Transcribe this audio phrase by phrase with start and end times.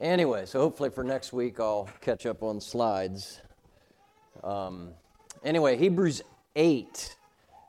[0.00, 3.40] Anyway, so hopefully for next week I'll catch up on slides.
[4.42, 4.88] Um,
[5.44, 6.20] anyway, Hebrews
[6.56, 7.16] 8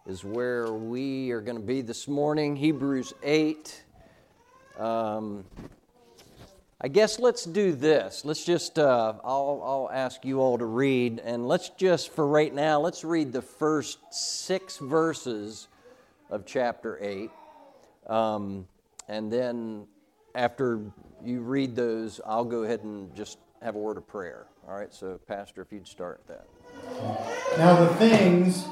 [0.08, 2.56] is where we are going to be this morning.
[2.56, 3.84] Hebrews 8.
[4.80, 5.46] Um,
[6.82, 8.26] I guess let's do this.
[8.26, 12.54] Let's just, uh, I'll, I'll ask you all to read, and let's just, for right
[12.54, 15.68] now, let's read the first six verses
[16.32, 17.30] of chapter 8.
[18.08, 18.68] Um,
[19.08, 19.86] and then
[20.36, 20.82] after
[21.26, 24.48] you read those, I'll go ahead and just have a word of prayer.
[24.68, 26.48] All right, so, Pastor, if you'd start that.
[27.58, 28.66] Now, the things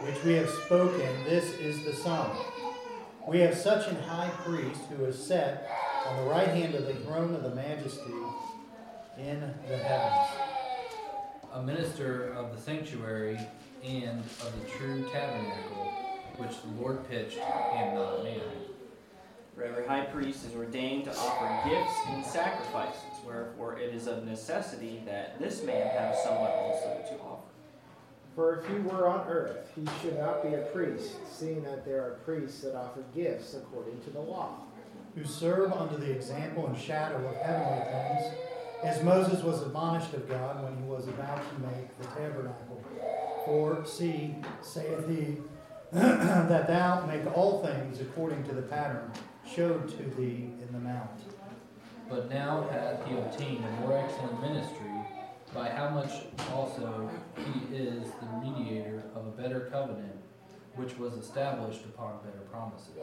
[0.00, 2.30] which we have spoken, this is the sum.
[3.26, 5.70] We have such an high priest who is set
[6.06, 8.14] on the right hand of the throne of the majesty
[9.18, 10.30] in the heavens.
[11.54, 13.40] A minister of the sanctuary
[13.84, 15.92] and of the true tabernacle,
[16.36, 18.40] which the Lord pitched and not man.
[19.56, 24.26] For every high priest is ordained to offer gifts and sacrifices, wherefore it is of
[24.26, 27.48] necessity that this man have somewhat also to offer.
[28.34, 32.02] For if he were on earth, he should not be a priest, seeing that there
[32.02, 34.58] are priests that offer gifts according to the law.
[35.14, 38.34] Who serve under the example and shadow of heavenly things,
[38.84, 42.84] as Moses was admonished of God when he was about to make the tabernacle.
[43.46, 45.38] For, see, saith he,
[45.92, 49.10] that thou make all things according to the pattern
[49.54, 51.20] showed to thee in the mount.
[52.08, 54.90] But now hath he obtained a more excellent ministry,
[55.54, 56.10] by how much
[56.52, 60.16] also he is the mediator of a better covenant,
[60.74, 63.02] which was established upon better promises.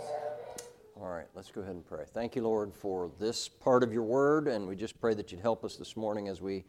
[0.95, 2.03] All right, let's go ahead and pray.
[2.13, 5.41] Thank you, Lord, for this part of your word, and we just pray that you'd
[5.41, 6.63] help us this morning as we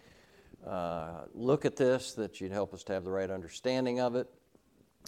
[0.67, 4.28] uh, look at this, that you'd help us to have the right understanding of it,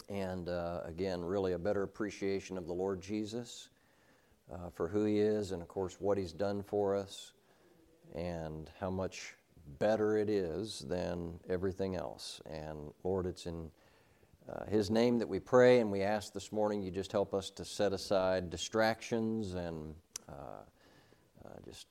[0.07, 3.69] and uh, again, really a better appreciation of the Lord Jesus
[4.51, 7.33] uh, for who he is, and of course, what he's done for us,
[8.15, 9.35] and how much
[9.79, 12.41] better it is than everything else.
[12.49, 13.69] And Lord, it's in
[14.49, 17.49] uh, His name that we pray, and we ask this morning you just help us
[17.51, 19.93] to set aside distractions and
[20.29, 20.33] uh,
[21.45, 21.87] uh, just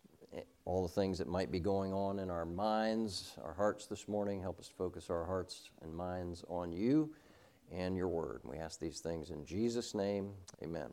[0.64, 4.40] all the things that might be going on in our minds, our hearts this morning.
[4.40, 7.10] Help us focus our hearts and minds on you
[7.72, 8.40] and your word.
[8.44, 10.30] We ask these things in Jesus' name.
[10.62, 10.90] Amen.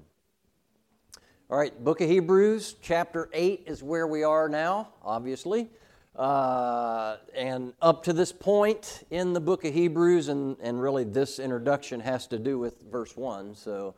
[1.49, 5.69] All right, book of Hebrews, chapter 8 is where we are now, obviously.
[6.15, 11.39] Uh, and up to this point in the book of Hebrews, and, and really this
[11.39, 13.55] introduction has to do with verse 1.
[13.55, 13.93] So,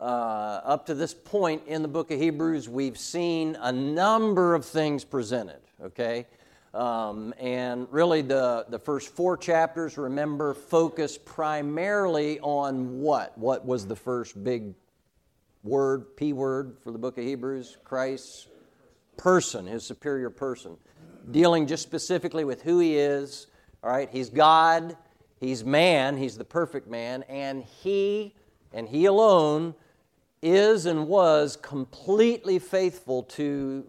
[0.00, 4.64] uh, up to this point in the book of Hebrews, we've seen a number of
[4.64, 6.26] things presented, okay?
[6.74, 13.38] Um, and really, the, the first four chapters, remember, focus primarily on what?
[13.38, 14.74] What was the first big
[15.68, 17.78] word, P word for the book of Hebrews?
[17.84, 18.48] Christ's
[19.16, 20.76] person, his superior person
[21.30, 23.48] dealing just specifically with who he is.
[23.82, 24.96] All right, he's God,
[25.40, 28.34] he's man, he's the perfect man, and he
[28.72, 29.74] and he alone
[30.42, 33.84] is and was completely faithful to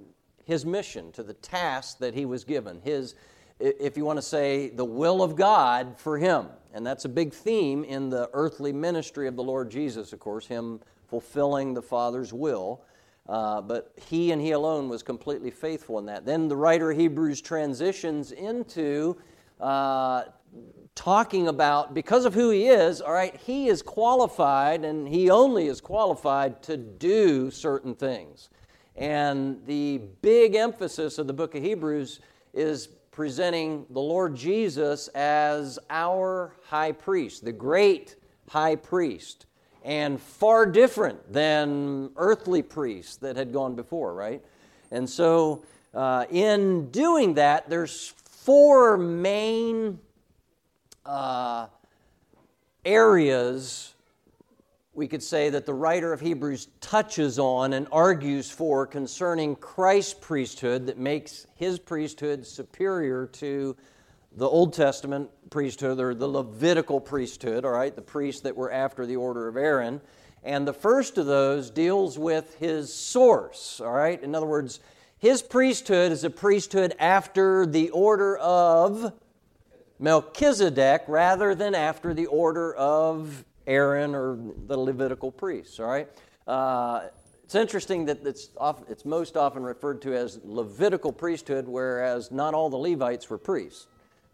[0.46, 2.80] his mission, to the task that he was given.
[2.82, 3.16] His,
[3.60, 6.48] if you want to say, the will of God for him.
[6.74, 10.48] And that's a big theme in the earthly ministry of the Lord Jesus, of course,
[10.48, 12.82] him fulfilling the Father's will.
[13.28, 16.26] Uh, but he and he alone was completely faithful in that.
[16.26, 19.18] Then the writer of Hebrews transitions into
[19.60, 20.24] uh,
[20.96, 25.68] talking about because of who he is, all right, he is qualified and he only
[25.68, 28.50] is qualified to do certain things.
[28.96, 32.20] And the big emphasis of the book of Hebrews
[32.54, 38.16] is presenting the Lord Jesus as our high priest, the great
[38.50, 39.46] high priest
[39.84, 44.44] and far different than earthly priests that had gone before, right?
[44.92, 45.64] And so,
[45.94, 50.00] uh, in doing that, there's four main
[51.06, 51.68] uh,
[52.86, 53.94] areas
[55.00, 60.14] we could say that the writer of Hebrews touches on and argues for concerning Christ's
[60.14, 63.78] priesthood that makes his priesthood superior to
[64.36, 69.06] the Old Testament priesthood or the Levitical priesthood, all right, the priests that were after
[69.06, 70.02] the order of Aaron.
[70.44, 74.22] And the first of those deals with his source, all right?
[74.22, 74.80] In other words,
[75.18, 79.14] his priesthood is a priesthood after the order of
[80.00, 86.08] Melchizedek rather than after the order of Aaron or the Levitical priests, all right?
[86.48, 87.10] Uh,
[87.44, 92.54] it's interesting that it's, often, it's most often referred to as Levitical priesthood, whereas not
[92.54, 93.88] all the Levites were priests.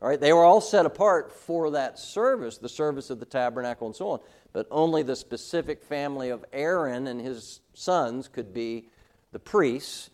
[0.06, 3.88] All right, they were all set apart for that service, the service of the tabernacle
[3.88, 4.20] and so on.
[4.54, 8.90] But only the specific family of Aaron and his sons could be
[9.32, 10.12] the priests.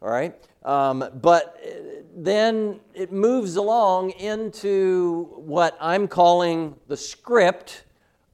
[0.00, 7.84] All right, Um, but uh, then it moves along into what I'm calling the script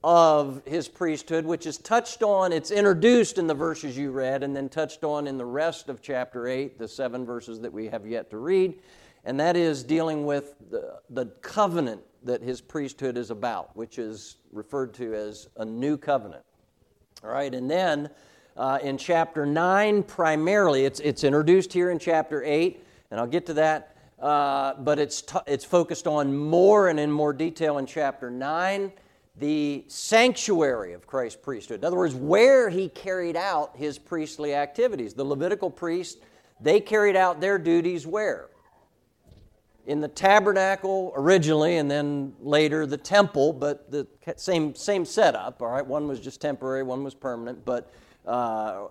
[0.05, 4.55] of his priesthood, which is touched on, it's introduced in the verses you read, and
[4.55, 8.07] then touched on in the rest of chapter 8, the seven verses that we have
[8.07, 8.79] yet to read.
[9.23, 14.37] And that is dealing with the, the covenant that his priesthood is about, which is
[14.51, 16.43] referred to as a new covenant.
[17.23, 18.09] All right, and then
[18.57, 23.45] uh, in chapter 9, primarily, it's, it's introduced here in chapter 8, and I'll get
[23.47, 27.85] to that, uh, but it's, t- it's focused on more and in more detail in
[27.85, 28.91] chapter 9
[29.37, 31.79] the sanctuary of Christ's priesthood.
[31.79, 35.13] In other words, where he carried out his priestly activities.
[35.13, 36.19] The Levitical priests,
[36.59, 38.50] they carried out their duties where?
[39.87, 45.69] In the tabernacle originally, and then later the temple, but the same, same setup, all
[45.69, 45.85] right?
[45.85, 47.91] One was just temporary, one was permanent, but,
[48.27, 48.87] uh,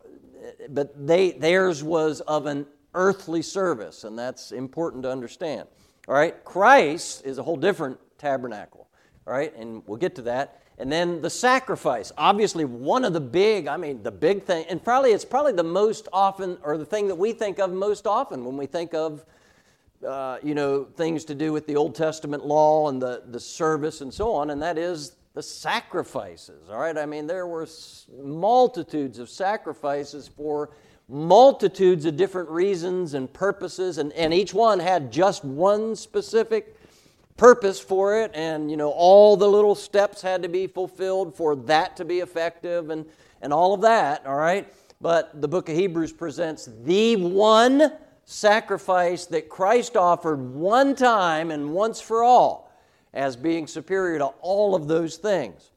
[0.71, 5.69] but they, theirs was of an earthly service, and that's important to understand.
[6.09, 6.45] All right?
[6.45, 8.89] Christ is a whole different tabernacle.
[9.27, 10.61] All right, and we'll get to that.
[10.79, 14.83] And then the sacrifice, obviously one of the big, I mean, the big thing, and
[14.83, 18.45] probably it's probably the most often, or the thing that we think of most often
[18.45, 19.25] when we think of,
[20.07, 24.01] uh, you know, things to do with the Old Testament law and the, the service
[24.01, 26.69] and so on, and that is the sacrifices.
[26.71, 27.69] All right, I mean, there were
[28.23, 30.71] multitudes of sacrifices for
[31.09, 36.77] multitudes of different reasons and purposes, and, and each one had just one specific
[37.37, 41.57] purpose for it and you know all the little steps had to be fulfilled for
[41.57, 43.07] that to be effective and
[43.41, 44.71] and all of that all right
[45.01, 47.91] but the book of hebrews presents the one
[48.31, 52.73] sacrifice that christ offered one time and once for all
[53.13, 55.73] as being superior to all of those things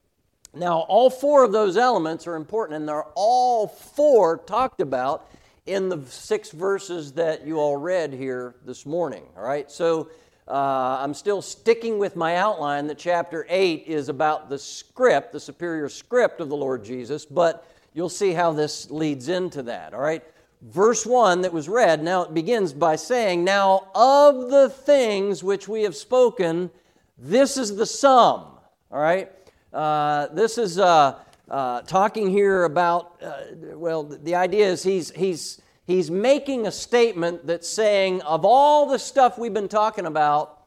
[0.54, 5.32] now all four of those elements are important and they're all four talked about
[5.66, 10.08] in the six verses that you all read here this morning all right so
[10.48, 15.40] uh, I'm still sticking with my outline that chapter 8 is about the script, the
[15.40, 20.02] superior script of the Lord Jesus, but you'll see how this leads into that, all
[20.02, 20.22] right?
[20.64, 25.68] Verse 1 that was read, now it begins by saying, Now of the things which
[25.68, 26.72] we have spoken,
[27.18, 28.46] this is the sum,
[28.90, 29.30] all right?
[29.74, 31.20] Uh, this is uh,
[31.50, 33.42] uh talking here about, uh,
[33.76, 39.00] well, the idea is he's, he's he's making a statement that's saying, of all the
[39.00, 40.64] stuff we've been talking about,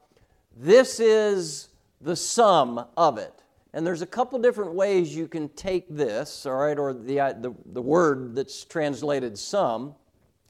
[0.55, 1.69] this is
[2.01, 3.33] the sum of it.
[3.77, 7.33] And there's a couple different ways you can take this, all right, or the, uh,
[7.33, 9.93] the, the word that's translated sum,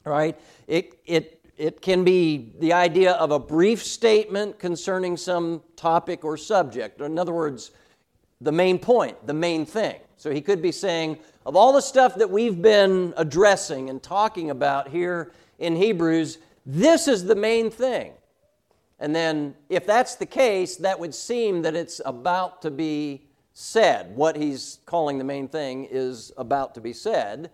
[0.06, 0.34] right?
[0.66, 6.38] It, it, it can be the idea of a brief statement concerning some topic or
[6.38, 7.02] subject.
[7.02, 7.72] In other words,
[8.40, 10.00] the main point, the main thing.
[10.16, 14.48] So he could be saying, of all the stuff that we've been addressing and talking
[14.48, 18.14] about here in Hebrews, this is the main thing.
[19.00, 24.14] And then, if that's the case, that would seem that it's about to be said.
[24.16, 27.50] What he's calling the main thing is about to be said.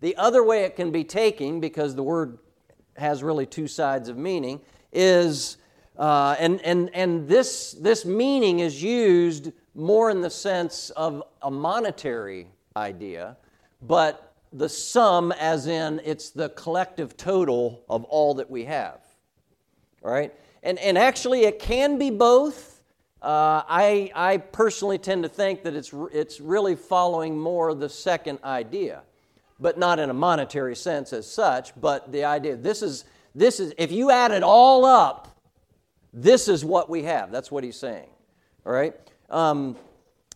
[0.00, 2.38] The other way it can be taken, because the word
[2.96, 4.60] has really two sides of meaning,
[4.92, 5.56] is,
[5.98, 11.50] uh, and, and, and this, this meaning is used more in the sense of a
[11.50, 12.46] monetary
[12.76, 13.36] idea,
[13.82, 19.00] but the sum, as in it's the collective total of all that we have.
[20.04, 20.32] All right?
[20.64, 22.80] And, and actually, it can be both.
[23.22, 28.38] Uh, I, I personally tend to think that it's, it's really following more the second
[28.42, 29.02] idea,
[29.60, 33.74] but not in a monetary sense as such, but the idea this is, this is
[33.78, 35.38] if you add it all up,
[36.14, 37.30] this is what we have.
[37.30, 38.08] That's what he's saying.
[38.64, 38.94] All right?
[39.30, 39.76] Um,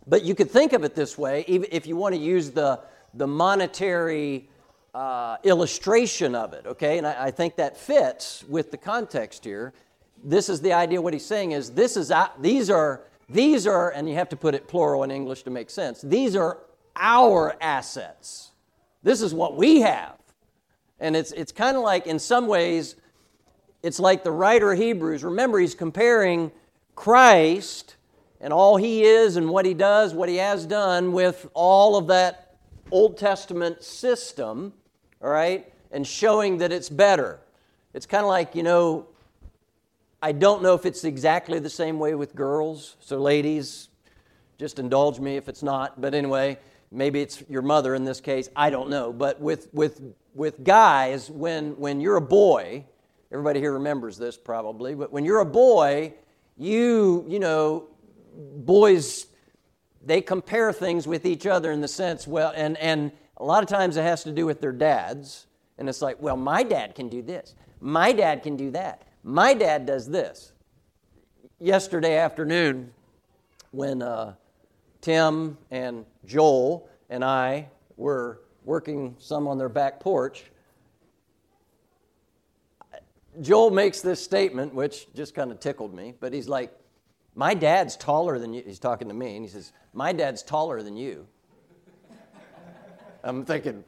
[0.06, 2.80] but you could think of it this way, even if you want to use the,
[3.14, 4.48] the monetary
[4.94, 6.98] uh, illustration of it, okay?
[6.98, 9.74] And I, I, think that fits with the context here.
[10.22, 11.00] This is the idea.
[11.00, 14.54] What he's saying is, this is these are these are, and you have to put
[14.54, 16.00] it plural in English to make sense.
[16.00, 16.58] These are
[16.96, 18.52] our assets.
[19.02, 20.16] This is what we have,
[20.98, 22.96] and it's it's kind of like in some ways,
[23.82, 25.22] it's like the writer of Hebrews.
[25.24, 26.50] Remember, he's comparing
[26.94, 27.96] Christ
[28.40, 32.06] and all he is and what he does, what he has done with all of
[32.08, 32.56] that
[32.90, 34.72] Old Testament system,
[35.22, 37.40] all right, and showing that it's better.
[37.94, 39.06] It's kind of like, you know,
[40.20, 42.96] I don't know if it's exactly the same way with girls.
[43.00, 43.88] So, ladies,
[44.58, 46.00] just indulge me if it's not.
[46.00, 46.58] But anyway,
[46.90, 48.48] maybe it's your mother in this case.
[48.56, 49.12] I don't know.
[49.12, 50.02] But with, with,
[50.34, 52.84] with guys, when, when you're a boy,
[53.30, 56.14] everybody here remembers this probably, but when you're a boy,
[56.56, 57.88] you, you know,
[58.34, 59.26] boys
[60.00, 63.68] they compare things with each other in the sense well and and a lot of
[63.68, 67.08] times it has to do with their dads and it's like well my dad can
[67.08, 69.02] do this My dad can do that.
[69.22, 70.52] My dad does this.
[71.60, 72.92] Yesterday afternoon,
[73.72, 74.34] when uh,
[75.00, 80.44] Tim and Joel and I were working some on their back porch,
[83.40, 86.72] Joel makes this statement, which just kind of tickled me, but he's like,
[87.34, 88.62] My dad's taller than you.
[88.66, 91.26] He's talking to me, and he says, My dad's taller than you.
[93.22, 93.84] I'm thinking,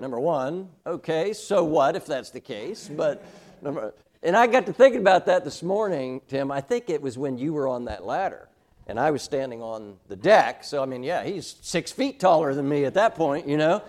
[0.00, 2.88] number one, okay, so what if that's the case?
[2.88, 3.24] But
[3.62, 6.50] number, and I got to thinking about that this morning, Tim.
[6.50, 8.48] I think it was when you were on that ladder
[8.88, 10.64] and I was standing on the deck.
[10.64, 13.82] So, I mean, yeah, he's six feet taller than me at that point, you know?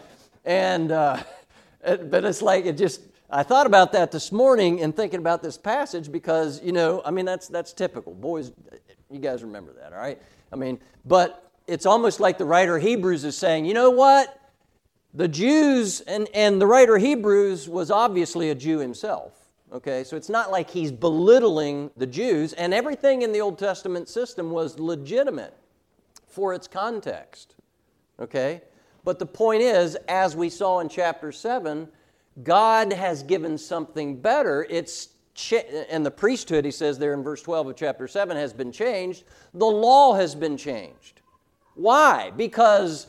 [0.46, 1.24] And, uh,
[1.84, 5.42] it, but it's like, it just, I thought about that this morning and thinking about
[5.42, 8.14] this passage because, you know, I mean, that's, that's typical.
[8.14, 8.52] Boys,
[9.10, 10.22] you guys remember that, all right?
[10.52, 14.39] I mean, but it's almost like the writer Hebrews is saying, you know what?
[15.14, 19.34] The Jews, and, and the writer Hebrews was obviously a Jew himself.
[19.72, 24.10] Okay, so it's not like he's belittling the Jews, and everything in the Old Testament
[24.10, 25.56] system was legitimate
[26.28, 27.56] for its context.
[28.20, 28.62] Okay?
[29.04, 31.88] But the point is, as we saw in chapter 7,
[32.44, 34.66] God has given something better.
[34.70, 35.10] It's
[35.90, 39.24] and the priesthood, he says there in verse 12 of chapter 7, has been changed.
[39.54, 41.22] The law has been changed.
[41.76, 42.32] Why?
[42.36, 43.08] Because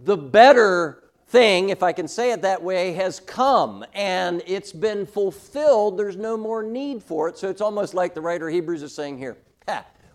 [0.00, 1.02] the better
[1.32, 5.98] thing, if I can say it that way, has come and it's been fulfilled.
[5.98, 7.38] There's no more need for it.
[7.38, 9.38] So it's almost like the writer of Hebrews is saying here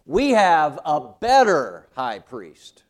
[0.07, 2.83] we have a better high priest.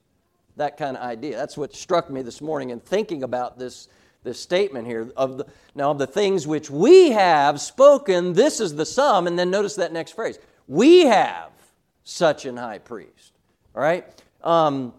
[0.56, 1.36] That kind of idea.
[1.36, 3.90] That's what struck me this morning in thinking about this,
[4.24, 5.12] this statement here.
[5.18, 9.26] Of the, now, of the things which we have spoken, this is the sum.
[9.26, 11.52] And then notice that next phrase we have
[12.04, 13.34] such an high priest.
[13.76, 14.06] All right?
[14.44, 14.94] Um,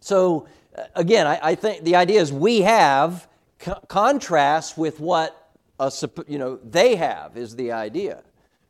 [0.00, 0.48] so
[0.94, 5.92] again, I, I, think the idea is we have co- contrasts with what a,
[6.26, 8.22] you know they have is the idea.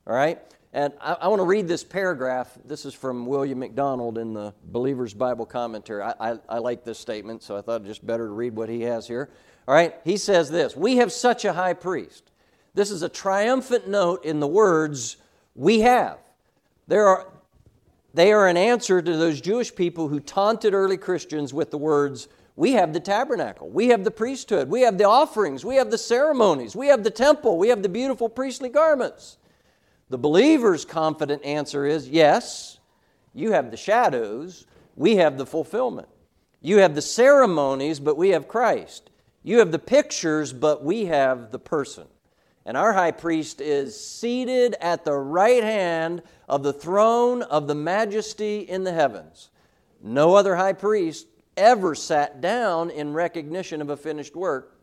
[0.07, 0.39] All right,
[0.73, 2.57] and I, I want to read this paragraph.
[2.65, 6.03] This is from William MacDonald in the Believer's Bible Commentary.
[6.03, 8.83] I, I like this statement, so I thought it just better to read what he
[8.83, 9.31] has here.
[9.67, 12.31] All right, he says this: We have such a high priest.
[12.75, 15.17] This is a triumphant note in the words
[15.55, 16.19] we have.
[16.87, 17.27] There are
[18.15, 22.29] they are an answer to those Jewish people who taunted early Christians with the words,
[22.57, 25.99] We have the tabernacle, we have the priesthood, we have the offerings, we have the
[25.99, 29.37] ceremonies, we have the temple, we have the beautiful priestly garments.
[30.11, 32.79] The believer's confident answer is, Yes,
[33.35, 36.09] you have the shadows, we have the fulfillment.
[36.61, 39.11] You have the ceremonies, but we have Christ.
[39.43, 42.07] You have the pictures, but we have the person.
[42.69, 47.75] And our high priest is seated at the right hand of the throne of the
[47.75, 49.49] majesty in the heavens.
[50.03, 54.77] No other high priest ever sat down in recognition of a finished work,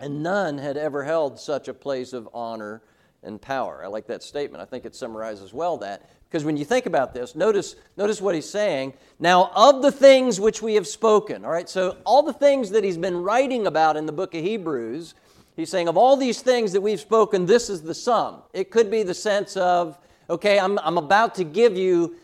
[0.00, 2.80] and none had ever held such a place of honor
[3.22, 3.82] and power.
[3.84, 4.62] I like that statement.
[4.62, 6.08] I think it summarizes well that.
[6.30, 8.94] Because when you think about this, notice, notice what he's saying.
[9.18, 12.82] Now, of the things which we have spoken, all right, so all the things that
[12.82, 15.14] he's been writing about in the book of Hebrews,
[15.56, 18.42] He's saying, of all these things that we've spoken, this is the sum.
[18.52, 19.98] It could be the sense of,
[20.28, 22.16] okay, I'm, I'm about to give you,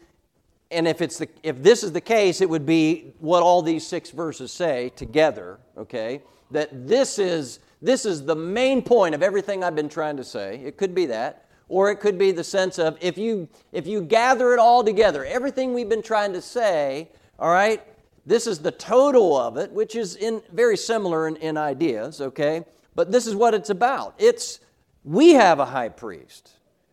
[0.70, 3.86] and if, it's the, if this is the case, it would be what all these
[3.86, 6.20] six verses say together, okay?
[6.50, 10.56] That this is, this is the main point of everything I've been trying to say.
[10.56, 11.46] It could be that.
[11.68, 15.24] Or it could be the sense of if you, if you gather it all together,
[15.24, 17.08] everything we've been trying to say,
[17.38, 17.82] all right,
[18.26, 22.62] this is the total of it, which is in, very similar in, in ideas, okay?
[22.94, 24.14] But this is what it's about.
[24.18, 24.60] It's
[25.04, 26.50] we have a high priest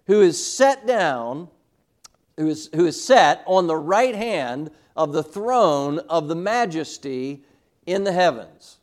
[0.08, 1.50] who is set down,
[2.38, 7.44] who is, who is set on the right hand of the throne of the majesty
[7.86, 8.78] in the heavens.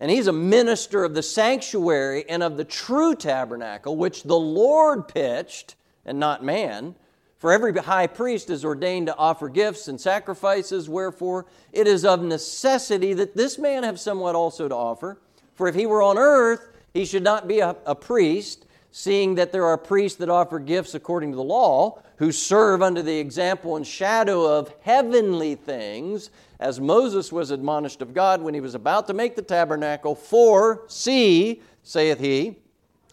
[0.00, 5.08] And he's a minister of the sanctuary and of the true tabernacle, which the Lord
[5.08, 6.94] pitched and not man.
[7.36, 12.22] For every high priest is ordained to offer gifts and sacrifices, wherefore it is of
[12.22, 15.18] necessity that this man have somewhat also to offer.
[15.60, 19.52] For if he were on earth, he should not be a, a priest, seeing that
[19.52, 23.76] there are priests that offer gifts according to the law, who serve under the example
[23.76, 29.06] and shadow of heavenly things, as Moses was admonished of God when he was about
[29.08, 30.14] to make the tabernacle.
[30.14, 32.56] For, see, saith he,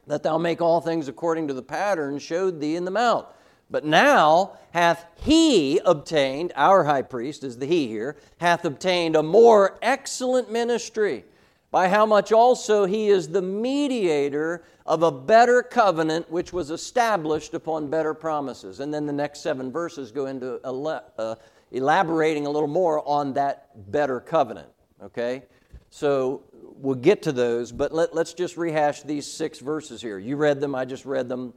[0.05, 3.25] that thou make all things according to the pattern showed thee in the mount.
[3.69, 9.21] But now hath he obtained, our high priest is the he here, hath obtained a
[9.21, 11.25] more excellent ministry
[11.71, 17.53] by how much also he is the mediator of a better covenant which was established
[17.53, 18.79] upon better promises.
[18.79, 21.35] And then the next seven verses go into uh,
[21.71, 24.69] elaborating a little more on that better covenant.
[25.03, 25.43] Okay?
[25.89, 30.19] So we'll get to those, but let, let's just rehash these six verses here.
[30.19, 31.53] You read them, I just read them.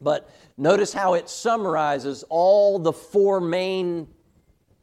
[0.00, 4.06] But notice how it summarizes all the four main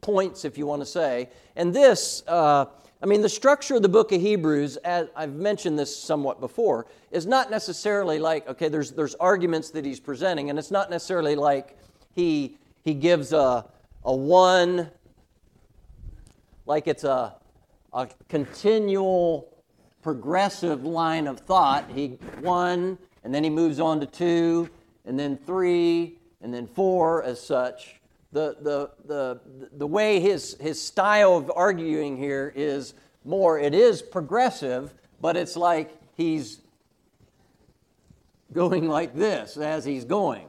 [0.01, 1.29] points, if you want to say.
[1.55, 2.65] And this, uh,
[3.05, 6.88] I mean, the structure of the book of Hebrews, as I've mentioned this somewhat before,
[7.12, 11.35] is not necessarily like, okay, there's, there's arguments that he's presenting, and it's not necessarily
[11.35, 11.77] like
[12.15, 13.63] he, he gives a,
[14.05, 14.89] a one,
[16.65, 17.35] like it's a,
[17.93, 19.55] a continual
[20.01, 21.88] progressive line of thought.
[21.93, 24.67] He one, and then he moves on to two,
[25.05, 27.95] and then three, and then four as such.
[28.36, 29.39] The, the, the,
[29.77, 35.56] the way his, his style of arguing here is more, it is progressive, but it's
[35.56, 36.60] like he's
[38.51, 40.48] going like this as he's going.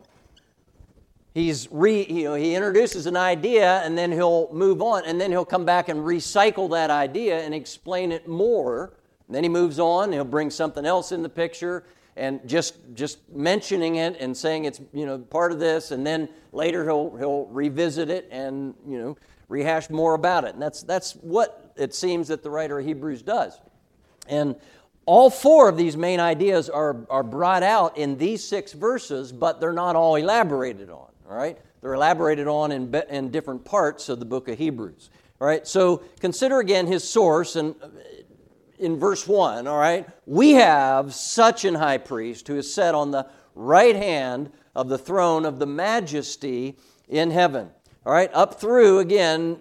[1.32, 5.30] He's re, you know, he introduces an idea and then he'll move on and then
[5.30, 8.94] he'll come back and recycle that idea and explain it more.
[9.28, 11.84] And then he moves on, he'll bring something else in the picture
[12.16, 16.28] and just just mentioning it and saying it's you know part of this and then
[16.52, 19.16] later he'll he'll revisit it and you know
[19.48, 20.54] rehash more about it.
[20.54, 23.60] And that's that's what it seems that the writer of hebrews does.
[24.28, 24.56] And
[25.04, 29.60] all four of these main ideas are, are brought out in these six verses but
[29.60, 31.58] they're not all elaborated on all right?
[31.80, 35.66] They're elaborated on in, in different parts of the book of hebrews all right?
[35.66, 37.76] So consider again his source and
[38.78, 43.10] in verse 1, all right, we have such an high priest who is set on
[43.10, 46.76] the right hand of the throne of the majesty
[47.08, 47.70] in heaven.
[48.04, 49.58] All right, up through again,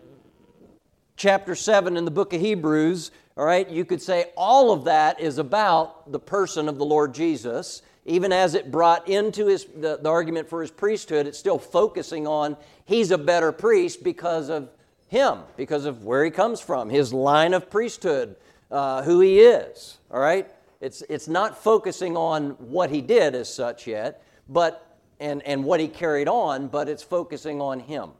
[1.16, 5.20] chapter 7 in the book of Hebrews, all right, you could say all of that
[5.20, 7.82] is about the person of the Lord Jesus.
[8.06, 12.28] Even as it brought into his, the, the argument for his priesthood, it's still focusing
[12.28, 12.56] on
[12.86, 14.70] he's a better priest because of
[15.08, 18.36] him, because of where he comes from, his line of priesthood,
[18.72, 20.50] uh, who he is, all right?
[20.82, 25.80] It's, it's not focusing on what he did as such yet, but, and, and what
[25.80, 28.12] he carried on, but it's focusing on him,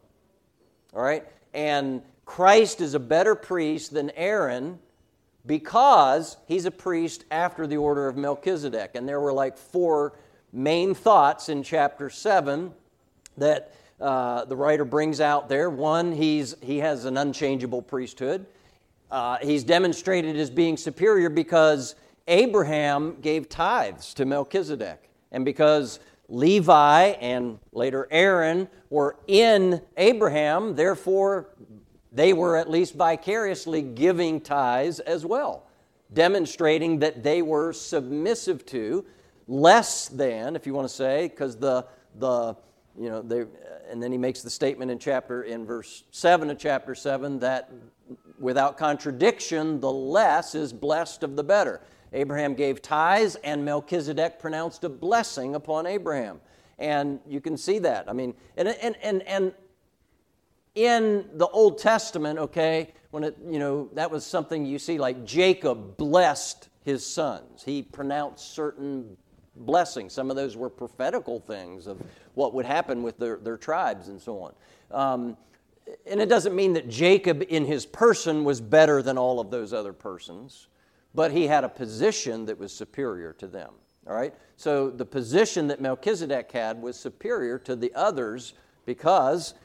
[0.94, 1.26] all right?
[1.54, 4.80] And Christ is a better priest than Aaron
[5.46, 8.92] because he's a priest after the order of Melchizedek.
[8.96, 10.14] And there were like four
[10.52, 12.74] main thoughts in chapter 7
[13.38, 15.70] that uh, the writer brings out there.
[15.70, 18.46] One, he's, he has an unchangeable priesthood.
[19.12, 21.96] Uh, he's demonstrated as being superior because
[22.28, 25.10] Abraham gave tithes to Melchizedek.
[25.32, 31.50] And because Levi and later Aaron were in Abraham, therefore
[32.12, 35.68] they were at least vicariously giving tithes as well,
[36.14, 39.06] demonstrating that they were submissive to,
[39.48, 41.86] less than, if you want to say, because the,
[42.18, 42.56] the
[42.98, 43.46] you know, they,
[43.90, 47.70] and then he makes the statement in chapter, in verse 7 of chapter 7, that
[48.40, 51.82] without contradiction, the less is blessed of the better.
[52.14, 56.40] Abraham gave tithes, and Melchizedek pronounced a blessing upon Abraham.
[56.78, 58.10] And you can see that.
[58.10, 59.54] I mean, and, and, and, and
[60.76, 65.26] in the Old Testament, okay, when it, you know, that was something you see like
[65.26, 67.64] Jacob blessed his sons.
[67.64, 69.18] He pronounced certain
[69.56, 70.14] blessings.
[70.14, 72.02] Some of those were prophetical things of
[72.34, 74.54] what would happen with their, their tribes and so on.
[74.92, 75.38] Um,
[76.06, 79.74] and it doesn't mean that Jacob in his person was better than all of those
[79.74, 80.68] other persons,
[81.14, 83.72] but he had a position that was superior to them.
[84.08, 84.34] All right?
[84.58, 88.54] So the position that Melchizedek had was superior to the others
[88.86, 89.56] because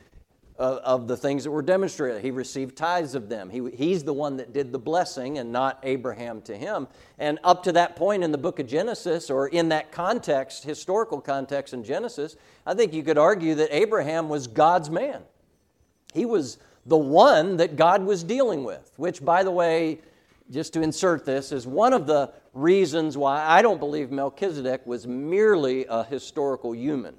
[0.60, 2.22] of, of the things that were demonstrated.
[2.22, 3.50] He received tithes of them.
[3.50, 6.86] He, he's the one that did the blessing and not Abraham to him.
[7.18, 11.20] And up to that point in the book of Genesis, or in that context, historical
[11.20, 15.22] context in Genesis, I think you could argue that Abraham was God's man.
[16.12, 20.00] He was the one that God was dealing with, which, by the way,
[20.50, 25.06] just to insert this, is one of the reasons why I don't believe Melchizedek was
[25.06, 27.14] merely a historical human.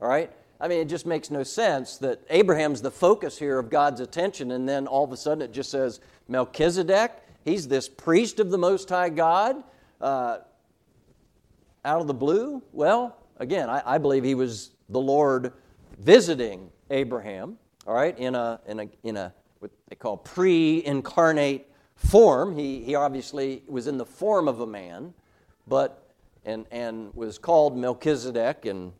[0.00, 0.32] All right?
[0.60, 4.52] I mean, it just makes no sense that Abraham's the focus here of God's attention,
[4.52, 7.12] and then all of a sudden it just says Melchizedek,
[7.44, 9.62] he's this priest of the Most High God
[10.00, 10.38] uh,
[11.84, 12.62] out of the blue.
[12.72, 15.52] Well, again, I, I believe he was the Lord
[15.98, 21.70] visiting Abraham all right, in a, in a, in a what they call pre incarnate
[21.96, 22.56] form.
[22.56, 25.14] He, he obviously was in the form of a man,
[25.66, 28.92] but, and, and was called Melchizedek and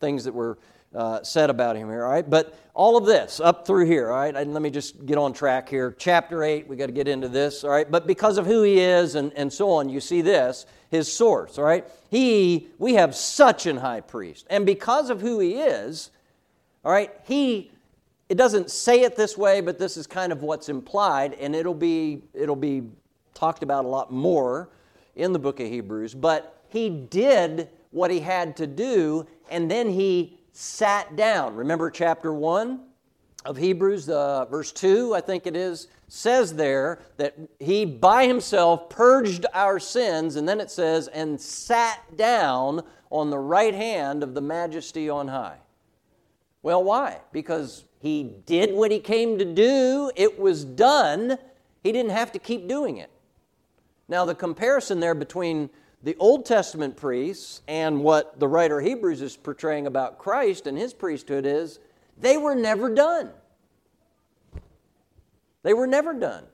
[0.00, 0.58] things that were
[0.94, 2.28] uh, said about him here, all right?
[2.28, 4.34] But all of this up through here, all right?
[4.34, 5.94] And let me just get on track here.
[5.98, 7.90] Chapter 8, we got to get into this, all right?
[7.90, 11.58] But because of who he is and, and so on, you see this, his source,
[11.58, 11.86] all right?
[12.10, 14.46] He, we have such an high priest.
[14.48, 16.10] And because of who he is,
[16.84, 17.72] all right, he
[18.28, 21.74] it doesn't say it this way, but this is kind of what's implied, and it'll
[21.74, 22.84] be, it'll be
[23.34, 24.70] talked about a lot more
[25.14, 29.90] in the book of Hebrews, but he did what he had to do and then
[29.90, 31.54] he sat down.
[31.54, 32.80] Remember chapter 1
[33.44, 38.88] of Hebrews, uh, verse 2, I think it is, says there that he by himself
[38.88, 44.34] purged our sins, and then it says, and sat down on the right hand of
[44.34, 45.58] the majesty on high.
[46.62, 47.20] Well, why?
[47.32, 51.38] Because he did what he came to do, it was done,
[51.82, 53.10] he didn't have to keep doing it.
[54.08, 55.70] Now, the comparison there between
[56.04, 60.94] the Old Testament priests and what the writer Hebrews is portraying about Christ and his
[60.94, 61.80] priesthood is
[62.16, 63.30] they were never done.
[65.64, 66.44] They were never done.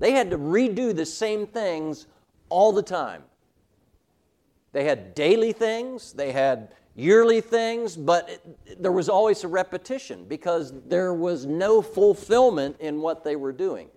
[0.00, 2.08] They had to redo the same things
[2.48, 3.22] all the time.
[4.76, 10.26] They had daily things, they had yearly things, but it, there was always a repetition
[10.28, 13.88] because there was no fulfillment in what they were doing.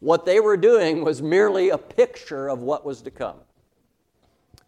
[0.00, 3.36] What they were doing was merely a picture of what was to come.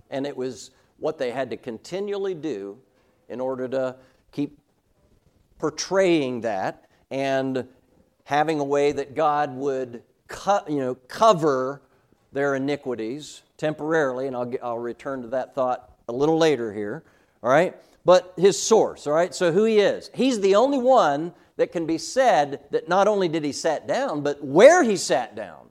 [0.08, 2.78] And it was what they had to continually do
[3.28, 3.96] in order to
[4.30, 4.60] keep
[5.58, 7.66] portraying that and
[8.22, 11.82] having a way that God would co- you know, cover
[12.30, 17.04] their iniquities temporarily, and I'll, I'll return to that thought a little later here,
[17.42, 17.76] all right?
[18.04, 19.34] But his source, all right?
[19.34, 20.10] So who he is.
[20.14, 24.22] He's the only one that can be said that not only did he sat down,
[24.22, 25.70] but where he sat down.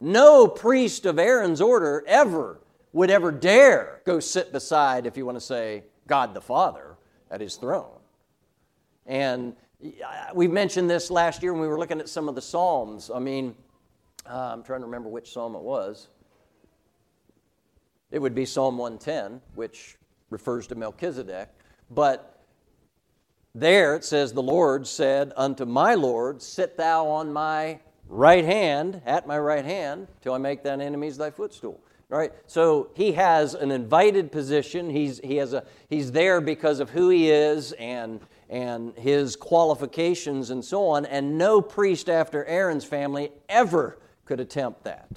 [0.00, 2.60] No priest of Aaron's order ever
[2.92, 6.96] would ever dare go sit beside, if you want to say, God the Father
[7.30, 7.98] at his throne.
[9.04, 9.54] And
[10.34, 13.10] we mentioned this last year when we were looking at some of the Psalms.
[13.14, 13.54] I mean,
[14.28, 16.08] uh, I'm trying to remember which Psalm it was.
[18.10, 19.96] It would be Psalm 110, which
[20.30, 21.48] refers to Melchizedek.
[21.90, 22.44] But
[23.54, 29.02] there it says, The Lord said unto my Lord, Sit thou on my right hand,
[29.06, 31.80] at my right hand, till I make thine enemies thy footstool.
[32.08, 32.32] Right?
[32.46, 34.90] So he has an invited position.
[34.90, 40.50] He's, he has a, he's there because of who he is and, and his qualifications
[40.50, 41.04] and so on.
[41.06, 45.08] And no priest after Aaron's family ever could attempt that.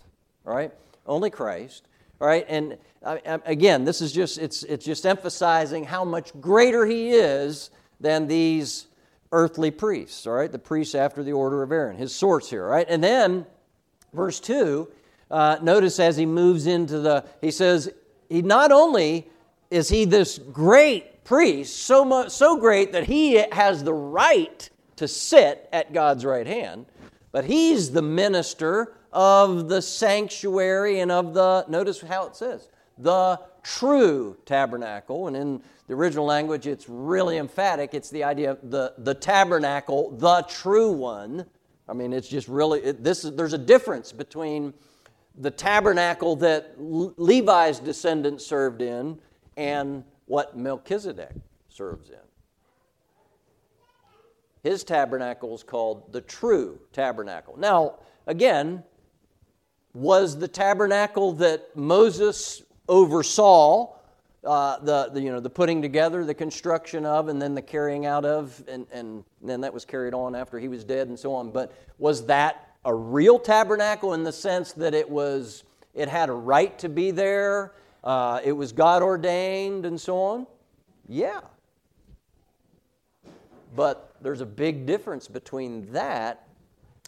[0.43, 0.73] Right?
[1.05, 1.88] Only Christ.
[2.21, 7.11] All right, and again, this is just it's it's just emphasizing how much greater he
[7.11, 7.69] is
[8.01, 8.87] than these
[9.31, 10.27] earthly priests.
[10.27, 12.67] All right, the priests after the order of Aaron, his source here.
[12.67, 13.45] Right, and then
[14.13, 14.89] verse two,
[15.31, 17.89] uh, notice as he moves into the, he says
[18.27, 19.29] he not only
[19.71, 25.07] is he this great priest, so much so great that he has the right to
[25.07, 26.85] sit at God's right hand,
[27.31, 33.39] but he's the minister of the sanctuary and of the, notice how it says, the
[33.63, 35.27] true tabernacle.
[35.27, 37.93] And in the original language, it's really emphatic.
[37.93, 41.45] It's the idea of the, the tabernacle, the true one.
[41.87, 44.73] I mean, it's just really, it, this is, there's a difference between
[45.37, 49.19] the tabernacle that Levi's descendants served in
[49.57, 51.33] and what Melchizedek
[51.69, 52.17] serves in.
[54.61, 57.57] His tabernacle is called the true tabernacle.
[57.57, 57.95] Now,
[58.27, 58.83] again,
[59.99, 63.93] was the tabernacle that Moses oversaw
[64.43, 68.05] uh, the, the, you know, the putting together, the construction of, and then the carrying
[68.05, 71.33] out of, and, and then that was carried on after he was dead and so
[71.33, 71.51] on.
[71.51, 76.33] But was that a real tabernacle in the sense that it was, it had a
[76.33, 80.47] right to be there, uh, it was God ordained and so on?
[81.07, 81.41] Yeah.
[83.75, 86.47] But there's a big difference between that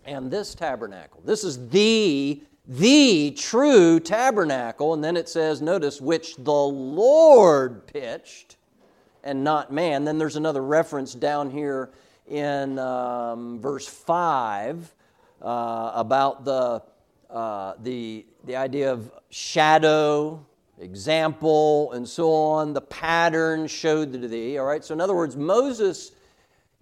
[0.06, 1.22] and this tabernacle.
[1.24, 4.94] This is the the true tabernacle.
[4.94, 8.58] And then it says, notice, which the Lord pitched
[9.24, 10.04] and not man.
[10.04, 11.92] Then there's another reference down here
[12.28, 14.94] in um, verse 5
[15.42, 16.82] uh, about the,
[17.30, 20.46] uh, the, the idea of shadow,
[20.80, 22.74] example, and so on.
[22.74, 24.58] The pattern showed to thee.
[24.58, 26.14] All right, so in other words, Moses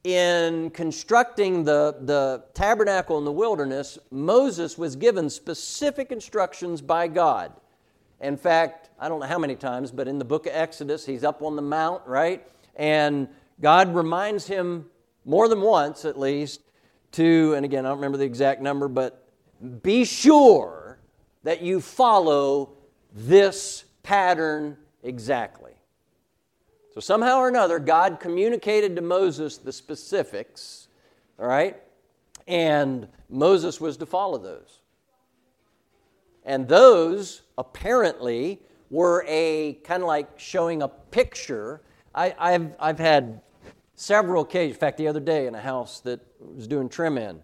[0.03, 7.51] in constructing the, the tabernacle in the wilderness, Moses was given specific instructions by God.
[8.21, 11.23] In fact, I don't know how many times, but in the book of Exodus, he's
[11.23, 12.45] up on the mount, right?
[12.75, 13.27] And
[13.61, 14.85] God reminds him
[15.25, 16.61] more than once, at least,
[17.13, 19.25] to, and again, I don't remember the exact number, but
[19.81, 20.99] be sure
[21.43, 22.71] that you follow
[23.13, 25.73] this pattern exactly.
[26.91, 30.87] So, somehow or another, God communicated to Moses the specifics,
[31.39, 31.77] all right?
[32.47, 34.79] And Moses was to follow those.
[36.43, 41.81] And those apparently were a kind of like showing a picture.
[42.15, 43.41] I, have I've had
[43.95, 47.43] several occasions, in fact, the other day in a house that was doing trim in,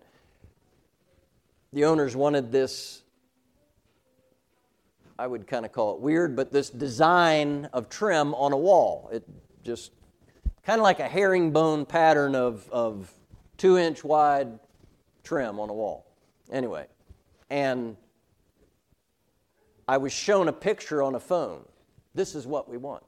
[1.71, 3.03] the owners wanted this
[5.17, 9.09] I would kind of call it weird, but this design of trim on a wall.
[9.13, 9.23] It
[9.63, 9.91] just
[10.63, 13.11] kind of like a herringbone pattern of, of
[13.57, 14.59] two inch wide
[15.23, 16.05] trim on a wall.
[16.51, 16.85] Anyway,
[17.49, 17.95] and
[19.87, 21.63] I was shown a picture on a phone.
[22.13, 23.03] This is what we want.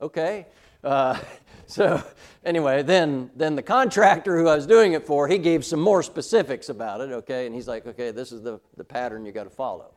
[0.00, 0.46] Okay?
[0.84, 1.18] Uh,
[1.66, 2.02] so
[2.44, 6.02] anyway, then then the contractor who I was doing it for, he gave some more
[6.02, 7.10] specifics about it.
[7.10, 9.94] Okay, and he's like, okay, this is the, the pattern you got to follow.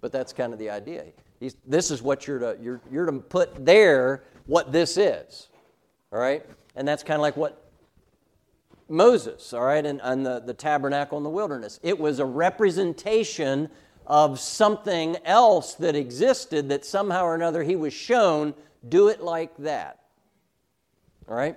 [0.00, 1.04] But that's kind of the idea.
[1.40, 5.48] He's, this is what you're to you're you're to put there what this is.
[6.12, 7.66] All right, and that's kind of like what
[8.88, 11.80] Moses, all right, and, and the, the tabernacle in the wilderness.
[11.82, 13.68] It was a representation
[14.06, 18.54] of something else that existed that somehow or another he was shown
[18.88, 19.98] do it like that.
[21.28, 21.56] All right?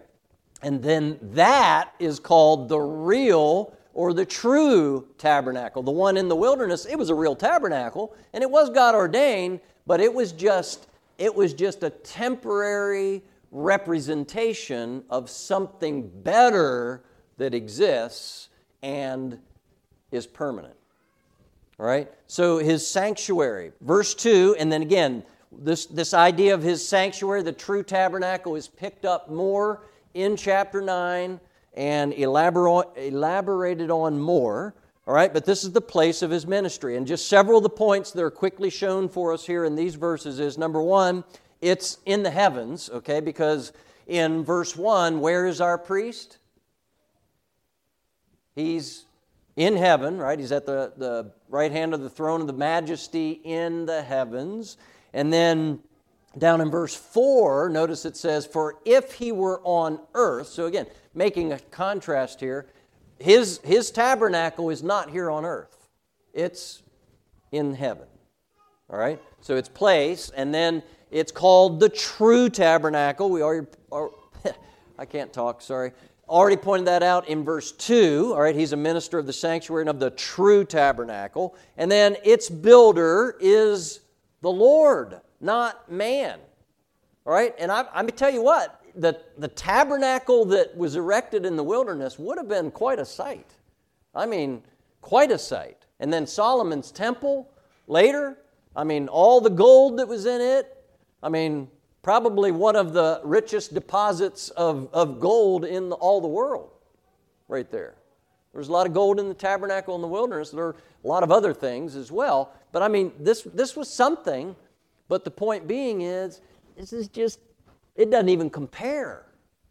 [0.63, 5.83] And then that is called the real or the true tabernacle.
[5.83, 9.59] The one in the wilderness, it was a real tabernacle and it was God ordained,
[9.85, 13.21] but it was just it was just a temporary
[13.51, 17.03] representation of something better
[17.37, 18.47] that exists
[18.81, 19.37] and
[20.11, 20.75] is permanent.
[21.77, 22.09] All right?
[22.27, 27.51] So his sanctuary, verse 2, and then again, this, this idea of his sanctuary, the
[27.51, 29.81] true tabernacle, is picked up more
[30.13, 31.39] in chapter 9
[31.73, 34.75] and elaborated on more.
[35.07, 36.95] All right, but this is the place of his ministry.
[36.95, 39.95] And just several of the points that are quickly shown for us here in these
[39.95, 41.23] verses is number one,
[41.61, 43.73] it's in the heavens, okay, because
[44.07, 46.37] in verse 1, where is our priest?
[48.55, 49.05] He's
[49.55, 50.39] in heaven, right?
[50.39, 54.77] He's at the, the right hand of the throne of the majesty in the heavens.
[55.13, 55.79] And then
[56.37, 60.87] down in verse 4, notice it says, For if he were on earth, so again,
[61.19, 62.65] making a contrast here,
[63.19, 65.89] his, his tabernacle is not here on earth,
[66.33, 66.81] it's
[67.51, 68.07] in heaven.
[68.89, 69.21] All right?
[69.41, 73.29] So it's place, and then it's called the true tabernacle.
[73.29, 74.11] We already, or,
[74.97, 75.91] I can't talk, sorry.
[76.29, 78.31] Already pointed that out in verse 2.
[78.33, 81.53] All right, he's a minister of the sanctuary and of the true tabernacle.
[81.75, 83.99] And then its builder is
[84.41, 86.39] the Lord, not man.
[87.25, 87.53] All right?
[87.59, 91.55] And I, I'm going to tell you what, the, the tabernacle that was erected in
[91.55, 93.49] the wilderness would have been quite a sight.
[94.13, 94.61] I mean,
[95.01, 95.77] quite a sight.
[95.99, 97.49] And then Solomon's temple
[97.87, 98.37] later,
[98.75, 100.75] I mean, all the gold that was in it,
[101.23, 101.69] I mean,
[102.01, 106.69] probably one of the richest deposits of, of gold in the, all the world,
[107.47, 107.95] right there.
[108.53, 110.51] There's a lot of gold in the tabernacle in the wilderness.
[110.51, 112.53] There are a lot of other things as well.
[112.71, 114.55] But I mean, this, this was something.
[115.07, 116.41] But the point being is,
[116.77, 117.39] this is just,
[117.99, 119.25] it doesn't even compare,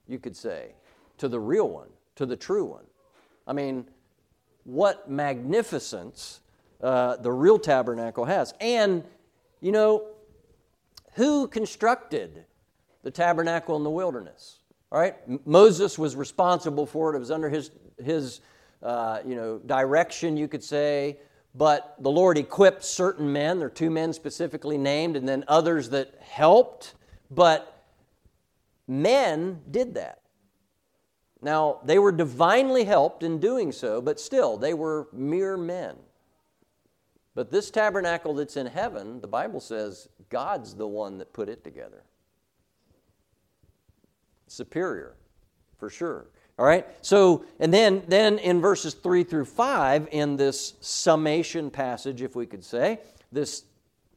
[0.06, 0.74] you could say,
[1.16, 2.84] to the real one, to the true one.
[3.46, 3.86] I mean,
[4.64, 6.40] what magnificence
[6.82, 8.52] uh, the real tabernacle has.
[8.60, 9.02] And,
[9.62, 10.08] you know,
[11.14, 12.44] who constructed
[13.02, 14.58] the tabernacle in the wilderness?
[14.92, 17.16] All right, Moses was responsible for it.
[17.16, 17.70] It was under his,
[18.02, 18.42] his
[18.82, 21.16] uh, you know, direction, you could say.
[21.54, 23.58] But the Lord equipped certain men.
[23.58, 26.94] There are two men specifically named, and then others that helped.
[27.30, 27.77] But
[28.88, 30.22] men did that.
[31.40, 35.94] Now, they were divinely helped in doing so, but still, they were mere men.
[37.34, 41.62] But this tabernacle that's in heaven, the Bible says God's the one that put it
[41.62, 42.02] together.
[44.48, 45.14] Superior,
[45.78, 46.26] for sure.
[46.58, 46.84] All right?
[47.02, 52.46] So, and then, then in verses 3 through 5, in this summation passage, if we
[52.46, 52.98] could say,
[53.30, 53.62] this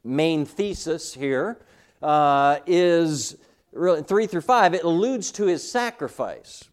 [0.02, 1.58] main thesis here
[2.02, 3.36] uh, is
[3.72, 6.64] really 3 through 5, it alludes to his sacrifice.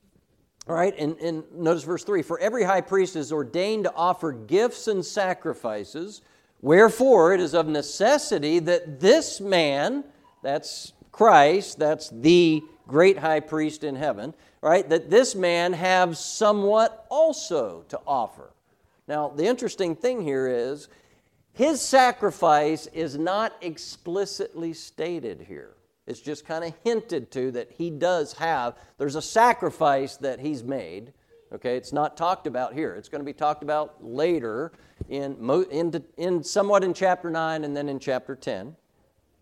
[0.68, 4.32] All right, and, and notice verse 3 For every high priest is ordained to offer
[4.32, 6.22] gifts and sacrifices,
[6.62, 10.04] wherefore it is of necessity that this man,
[10.44, 17.08] that's Christ, that's the great high priest in heaven, right, that this man have somewhat
[17.10, 18.52] also to offer.
[19.08, 20.88] Now, the interesting thing here is
[21.54, 25.74] his sacrifice is not explicitly stated here.
[26.10, 30.64] It's just kind of hinted to that he does have, there's a sacrifice that he's
[30.64, 31.14] made.
[31.54, 32.96] Okay, it's not talked about here.
[32.96, 34.72] It's going to be talked about later,
[35.08, 35.38] in,
[35.72, 38.76] in, in somewhat in chapter 9 and then in chapter 10.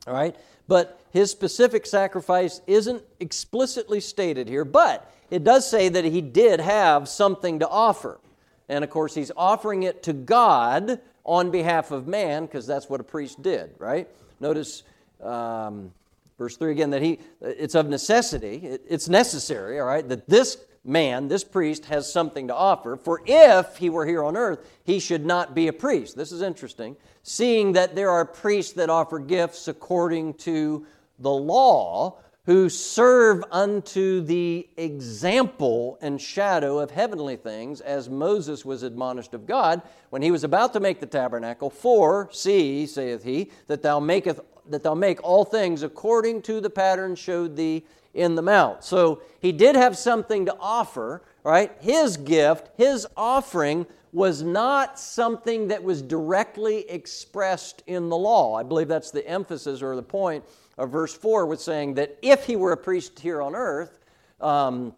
[0.08, 0.36] All right?
[0.68, 6.60] But his specific sacrifice isn't explicitly stated here, but it does say that he did
[6.60, 8.20] have something to offer.
[8.68, 13.00] And of course, he's offering it to God on behalf of man because that's what
[13.00, 14.10] a priest did, right?
[14.42, 14.84] Notice
[15.24, 15.92] um,
[16.38, 21.28] verse 3 again that he, it's of necessity, it's necessary, all right, that this man,
[21.28, 22.96] this priest, has something to offer.
[22.96, 26.16] For if he were here on earth, he should not be a priest.
[26.16, 26.96] This is interesting.
[27.24, 30.86] Seeing that there are priests that offer gifts according to
[31.20, 38.84] the law, who serve unto the example and shadow of heavenly things, as Moses was
[38.84, 41.70] admonished of God when he was about to make the tabernacle.
[41.70, 44.40] For, see, saith he, that thou maketh
[44.72, 48.84] that thou make all things according to the pattern showed thee in the mount.
[48.84, 51.72] So he did have something to offer, right?
[51.80, 58.56] His gift, his offering was not something that was directly expressed in the law.
[58.56, 60.44] I believe that's the emphasis or the point
[60.78, 64.00] of verse 4 was saying that if he were a priest here on earth,
[64.42, 64.94] um,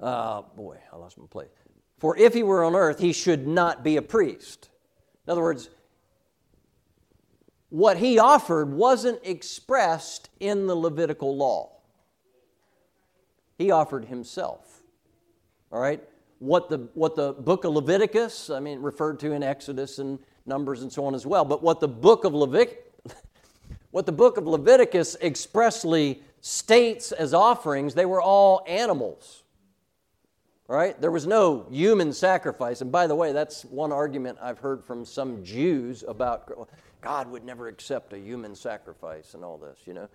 [0.00, 1.48] uh, boy, I lost my place.
[1.98, 4.68] For if he were on earth, he should not be a priest.
[5.26, 5.70] In other words,
[7.74, 11.72] what he offered wasn't expressed in the Levitical law.
[13.58, 14.84] He offered himself.
[15.72, 16.00] All right?
[16.38, 20.82] What the, what the book of Leviticus, I mean, referred to in Exodus and Numbers
[20.82, 22.78] and so on as well, but what the book of Leviticus,
[23.90, 29.42] what the book of Leviticus expressly states as offerings, they were all animals.
[30.68, 30.98] Right?
[31.00, 32.82] There was no human sacrifice.
[32.82, 36.68] And by the way, that's one argument I've heard from some Jews about
[37.04, 40.08] God would never accept a human sacrifice and all this, you know.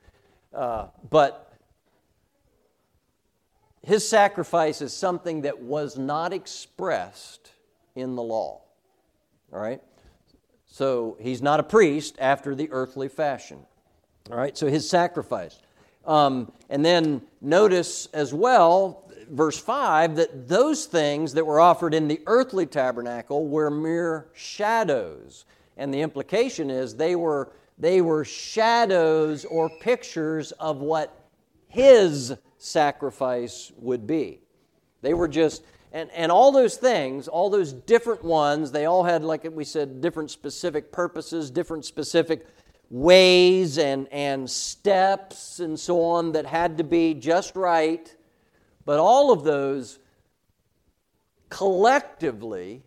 [0.51, 1.53] Uh, but
[3.83, 7.51] his sacrifice is something that was not expressed
[7.95, 8.61] in the law.
[9.53, 9.81] All right?
[10.65, 13.59] So he's not a priest after the earthly fashion.
[14.31, 14.57] All right?
[14.57, 15.59] So his sacrifice.
[16.05, 22.07] Um, and then notice as well, verse 5, that those things that were offered in
[22.07, 25.45] the earthly tabernacle were mere shadows.
[25.79, 31.17] And the implication is they were, they were shadows or pictures of what
[31.69, 34.41] his sacrifice would be.
[35.01, 35.63] They were just,
[35.93, 40.01] and, and all those things, all those different ones, they all had, like we said,
[40.01, 42.45] different specific purposes, different specific
[42.89, 48.13] ways and, and steps and so on that had to be just right.
[48.83, 49.99] But all of those
[51.47, 52.83] collectively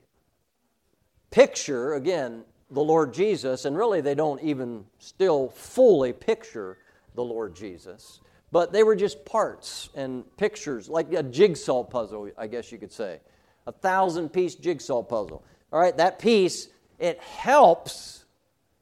[1.31, 6.79] picture, again, the Lord Jesus, and really they don't even still fully picture
[7.15, 8.21] the Lord Jesus
[8.53, 12.93] but they were just parts and pictures, like a jigsaw puzzle, I guess you could
[12.93, 13.21] say.
[13.67, 15.43] A thousand piece jigsaw puzzle.
[15.73, 18.27] All right, that piece, it helps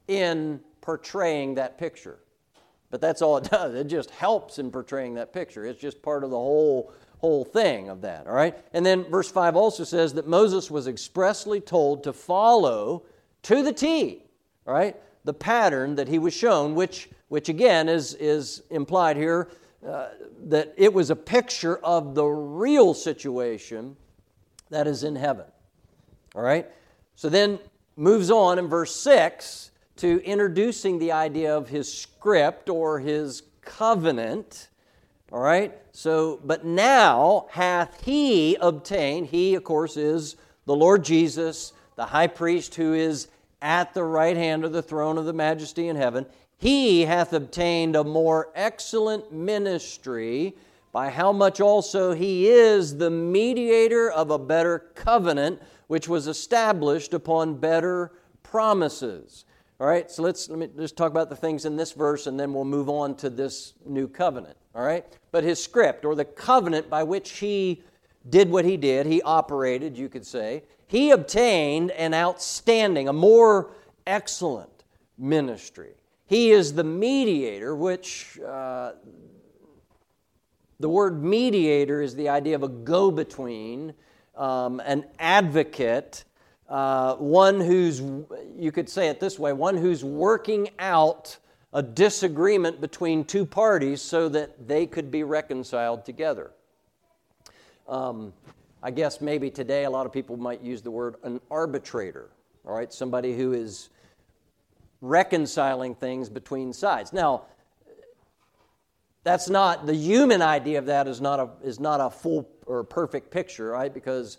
[0.09, 2.19] in portraying that picture.
[2.89, 3.73] But that's all it does.
[3.73, 5.65] It just helps in portraying that picture.
[5.65, 8.57] It's just part of the whole whole thing of that, all right?
[8.73, 13.03] And then verse 5 also says that Moses was expressly told to follow
[13.43, 14.23] to the T,
[14.65, 14.95] right?
[15.23, 19.47] The pattern that he was shown, which which again is, is implied here
[19.87, 20.09] uh,
[20.49, 23.95] that it was a picture of the real situation
[24.69, 25.45] that is in heaven.
[26.35, 26.69] All right?
[27.15, 27.57] So then
[27.95, 34.67] moves on in verse 6 to introducing the idea of his script or his covenant.
[35.31, 35.73] All right?
[35.93, 42.27] So, but now hath he obtained, he, of course, is the Lord Jesus, the high
[42.27, 43.27] priest who is
[43.61, 46.25] at the right hand of the throne of the majesty in heaven
[46.61, 50.55] he hath obtained a more excellent ministry,
[50.91, 57.15] by how much also he is the mediator of a better covenant, which was established
[57.15, 58.11] upon better
[58.43, 59.45] promises.
[59.79, 62.39] All right, so let's let me just talk about the things in this verse and
[62.39, 64.55] then we'll move on to this new covenant.
[64.75, 67.81] All right, but his script or the covenant by which he
[68.29, 73.71] did what he did, he operated, you could say, he obtained an outstanding, a more
[74.05, 74.83] excellent
[75.17, 75.93] ministry.
[76.25, 78.93] He is the mediator, which uh,
[80.79, 83.93] the word mediator is the idea of a go between,
[84.35, 86.23] um, an advocate,
[86.69, 88.01] uh, one who's,
[88.57, 91.37] you could say it this way, one who's working out
[91.73, 96.51] a disagreement between two parties so that they could be reconciled together.
[97.87, 98.33] Um,
[98.83, 102.29] I guess maybe today a lot of people might use the word an arbitrator,
[102.65, 103.89] all right, somebody who is
[105.01, 107.13] reconciling things between sides.
[107.13, 107.43] Now,
[109.23, 112.83] that's not the human idea of that is not a is not a full or
[112.83, 113.93] perfect picture, right?
[113.93, 114.37] Because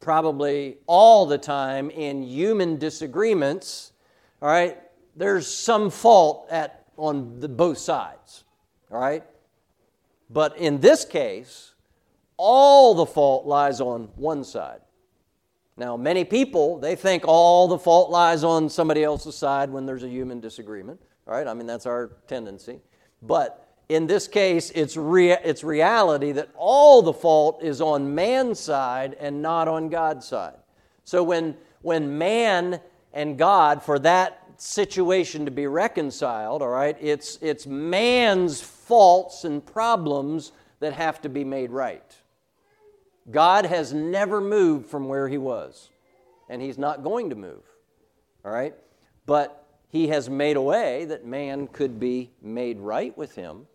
[0.00, 3.92] probably all the time in human disagreements,
[4.40, 4.78] all right,
[5.16, 8.44] there's some fault at on the, both sides,
[8.90, 9.24] all right.
[10.30, 11.71] But in this case,
[12.44, 14.80] all the fault lies on one side.
[15.76, 20.02] Now, many people, they think all the fault lies on somebody else's side when there's
[20.02, 21.46] a human disagreement, right?
[21.46, 22.80] I mean, that's our tendency.
[23.22, 28.58] But in this case, it's, rea- it's reality that all the fault is on man's
[28.58, 30.56] side and not on God's side.
[31.04, 32.80] So when, when man
[33.12, 39.64] and God, for that situation to be reconciled, all right, it's, it's man's faults and
[39.64, 42.16] problems that have to be made right.
[43.30, 45.90] God has never moved from where he was,
[46.48, 47.62] and he's not going to move,
[48.44, 48.74] all right?
[49.26, 53.66] But he has made a way that man could be made right with him,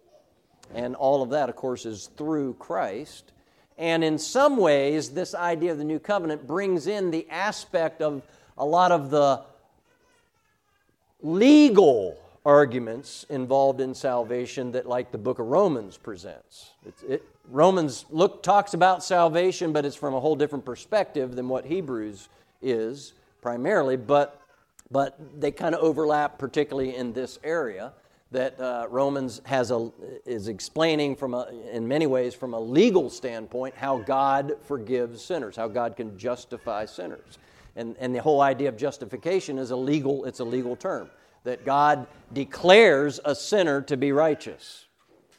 [0.73, 3.31] and all of that, of course, is through Christ.
[3.77, 8.23] And in some ways, this idea of the new covenant brings in the aspect of
[8.57, 9.43] a lot of the
[11.21, 16.71] legal arguments involved in salvation that, like the book of Romans presents.
[17.07, 21.65] It, Romans look, talks about salvation, but it's from a whole different perspective than what
[21.65, 22.29] Hebrews
[22.61, 24.41] is primarily, but,
[24.91, 27.93] but they kind of overlap, particularly in this area.
[28.31, 29.89] That uh, Romans has a,
[30.25, 35.55] is explaining from a, in many ways from a legal standpoint how God forgives sinners,
[35.55, 37.37] how God can justify sinners.
[37.77, 41.09] And, and the whole idea of justification is a legal, it's a legal term.
[41.45, 44.86] That God declares a sinner to be righteous.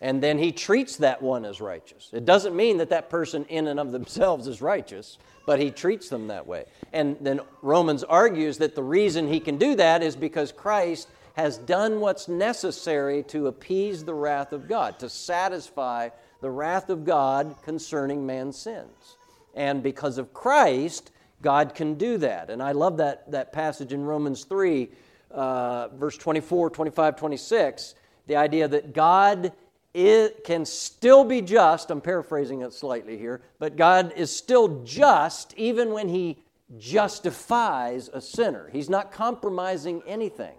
[0.01, 2.11] And then he treats that one as righteous.
[2.13, 6.09] It doesn't mean that that person in and of themselves is righteous, but he treats
[6.09, 6.67] them that way.
[6.93, 11.59] And then Romans argues that the reason he can do that is because Christ has
[11.59, 17.57] done what's necessary to appease the wrath of God, to satisfy the wrath of God
[17.63, 19.17] concerning man's sins.
[19.55, 21.11] And because of Christ,
[21.43, 22.51] God can do that.
[22.51, 24.89] And I love that, that passage in Romans 3,
[25.31, 27.95] uh, verse 24, 25, 26,
[28.27, 29.53] the idea that God
[29.95, 31.91] it can still be just.
[31.91, 36.39] I'm paraphrasing it slightly here, but God is still just even when He
[36.77, 38.69] justifies a sinner.
[38.73, 40.57] He's not compromising anything.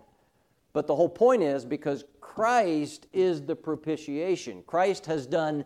[0.74, 5.66] But the whole point is because Christ is the propitiation, Christ has done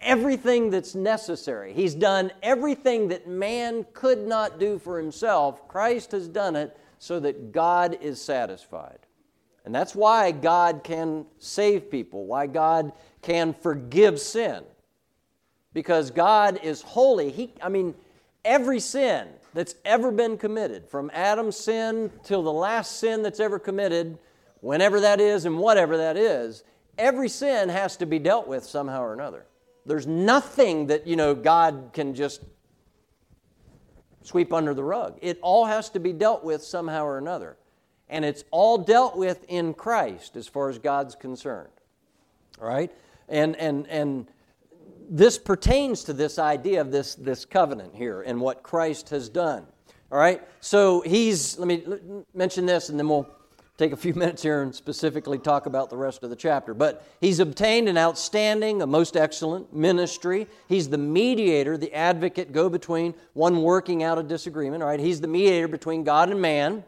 [0.00, 1.72] everything that's necessary.
[1.72, 5.66] He's done everything that man could not do for himself.
[5.68, 8.98] Christ has done it so that God is satisfied.
[9.68, 12.90] And that's why God can save people, why God
[13.20, 14.64] can forgive sin.
[15.74, 17.30] Because God is holy.
[17.30, 17.94] He, I mean,
[18.46, 23.58] every sin that's ever been committed, from Adam's sin till the last sin that's ever
[23.58, 24.16] committed,
[24.60, 26.64] whenever that is and whatever that is,
[26.96, 29.44] every sin has to be dealt with somehow or another.
[29.84, 32.40] There's nothing that, you know, God can just
[34.22, 35.18] sweep under the rug.
[35.20, 37.58] It all has to be dealt with somehow or another.
[38.10, 41.68] And it's all dealt with in Christ as far as God's concerned.
[42.60, 42.90] All right?
[43.28, 44.26] And, and, and
[45.08, 49.66] this pertains to this idea of this, this covenant here and what Christ has done.
[50.10, 50.42] All right?
[50.60, 51.84] So he's, let me
[52.34, 53.28] mention this and then we'll
[53.76, 56.74] take a few minutes here and specifically talk about the rest of the chapter.
[56.74, 60.46] But he's obtained an outstanding, a most excellent ministry.
[60.68, 64.82] He's the mediator, the advocate, go between, one working out a disagreement.
[64.82, 66.84] All right, he's the mediator between God and man.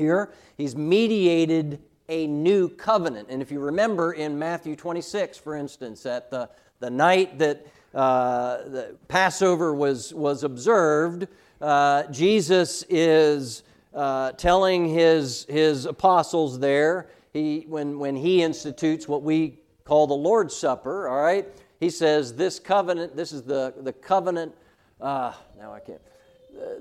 [0.00, 1.78] Here, he's mediated
[2.08, 3.28] a new covenant.
[3.30, 6.48] And if you remember in Matthew 26, for instance, at the,
[6.78, 11.28] the night that uh, the Passover was, was observed,
[11.60, 19.22] uh, Jesus is uh, telling his, his apostles there, he, when, when he institutes what
[19.22, 21.46] we call the Lord's Supper, all right,
[21.78, 24.54] he says, This covenant, this is the, the covenant,
[24.98, 26.00] uh, now I can't,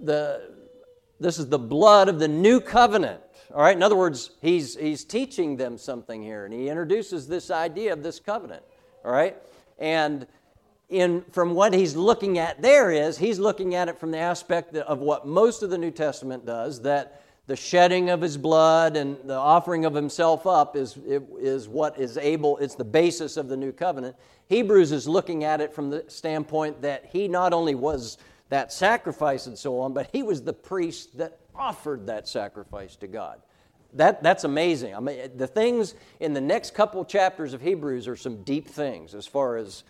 [0.05, 0.51] the,
[1.19, 3.21] this is the blood of the new covenant.
[3.53, 7.49] All right, in other words, he's, he's teaching them something here, and he introduces this
[7.49, 8.63] idea of this covenant.
[9.03, 9.35] All right,
[9.79, 10.27] and
[10.89, 14.75] in, from what he's looking at there is he's looking at it from the aspect
[14.75, 19.17] of what most of the New Testament does that the shedding of his blood and
[19.23, 20.97] the offering of himself up is,
[21.39, 24.15] is what is able, it's the basis of the new covenant.
[24.49, 28.19] Hebrews is looking at it from the standpoint that he not only was
[28.49, 33.07] that sacrifice and so on, but he was the priest that offered that sacrifice to
[33.07, 33.41] God.
[33.93, 34.95] That, that's amazing.
[34.95, 39.15] I mean, the things in the next couple chapters of Hebrews are some deep things
[39.15, 39.83] as far as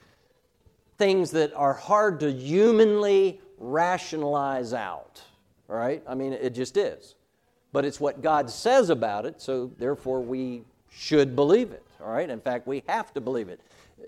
[0.98, 5.22] things that are hard to humanly rationalize out.
[5.68, 6.02] Right?
[6.08, 7.16] I mean, it just is.
[7.72, 11.84] But it's what God says about it, so therefore we should believe it.
[12.02, 12.30] All right?
[12.30, 13.62] In fact, we have to believe it.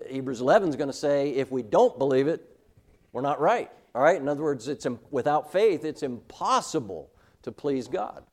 [0.07, 2.43] Hebrews 11 is going to say if we don't believe it,
[3.11, 3.69] we're not right.
[3.93, 4.19] All right?
[4.19, 7.09] In other words, it's without faith, it's impossible
[7.43, 8.23] to please God.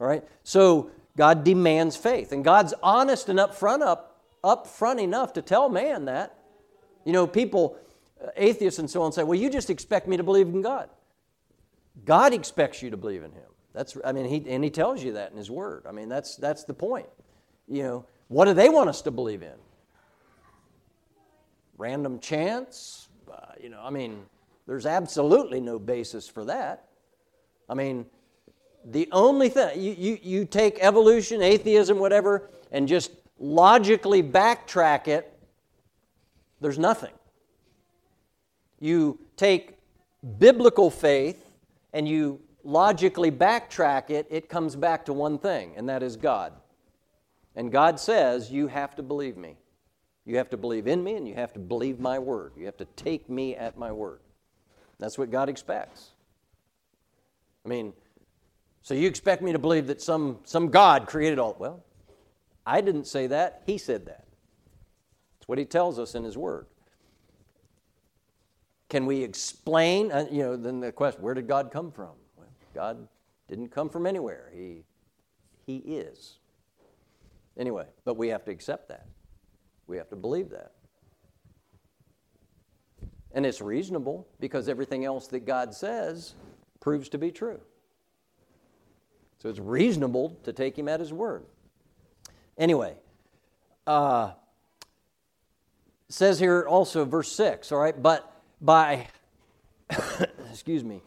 [0.00, 0.24] All right?
[0.44, 4.12] So God demands faith, and God's honest and upfront up
[4.44, 6.38] upfront enough to tell man that.
[7.04, 7.76] You know, people
[8.22, 10.88] uh, atheists and so on say, well, you just expect me to believe in God.
[12.04, 13.48] God expects you to believe in Him.
[13.72, 15.84] That's, I mean, he, and He tells you that in His Word.
[15.88, 17.08] I mean, that's, that's the point.
[17.66, 19.54] You know, what do they want us to believe in?
[21.78, 23.08] random chance.
[23.30, 24.24] Uh, you know, I mean,
[24.66, 26.88] there's absolutely no basis for that.
[27.68, 28.06] I mean,
[28.84, 35.32] the only thing, you, you, you take evolution, atheism, whatever, and just logically backtrack it,
[36.60, 37.12] there's nothing.
[38.80, 39.78] You take
[40.38, 41.52] biblical faith
[41.92, 46.52] and you logically backtrack it, it comes back to one thing, and that is God.
[47.54, 49.56] And God says, You have to believe me.
[50.24, 52.52] You have to believe in me, and you have to believe my word.
[52.56, 54.20] You have to take me at my word.
[54.98, 56.10] That's what God expects.
[57.64, 57.92] I mean,
[58.82, 61.56] so you expect me to believe that some, some God created all?
[61.58, 61.84] Well,
[62.64, 63.62] I didn't say that.
[63.66, 64.24] He said that.
[65.38, 66.66] It's what he tells us in his word.
[68.88, 70.12] Can we explain?
[70.12, 72.12] Uh, you know, then the question, where did God come from?
[72.36, 73.08] Well, God
[73.48, 74.50] didn't come from anywhere.
[74.54, 74.84] He,
[75.66, 76.38] he is.
[77.58, 79.06] Anyway, but we have to accept that.
[79.86, 80.72] We have to believe that.
[83.32, 86.34] And it's reasonable because everything else that God says
[86.80, 87.60] proves to be true.
[89.38, 91.44] So it's reasonable to take him at his word.
[92.56, 92.94] Anyway,
[93.86, 94.32] uh,
[96.08, 99.06] says here also, verse 6, all right, but by,
[100.50, 101.02] excuse me,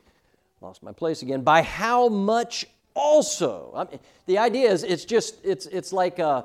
[0.61, 3.73] lost my place again, by how much also?
[3.75, 6.43] I mean, the idea is it's just, it's, it's like uh,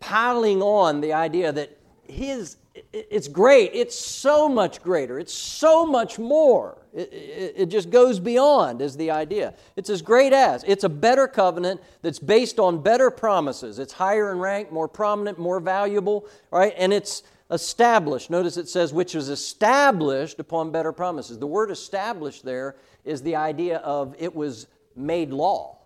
[0.00, 1.78] piling on the idea that
[2.08, 2.56] his,
[2.92, 6.78] it's great, it's so much greater, it's so much more.
[6.92, 9.54] It, it, it, just goes beyond, is the idea.
[9.76, 10.64] It's as great as.
[10.66, 13.78] It's a better covenant that's based on better promises.
[13.78, 16.74] It's higher in rank, more prominent, more valuable, right?
[16.76, 18.30] And it's established.
[18.30, 21.38] Notice it says, which was established upon better promises.
[21.38, 24.66] The word established there is the idea of it was
[24.96, 25.78] made law,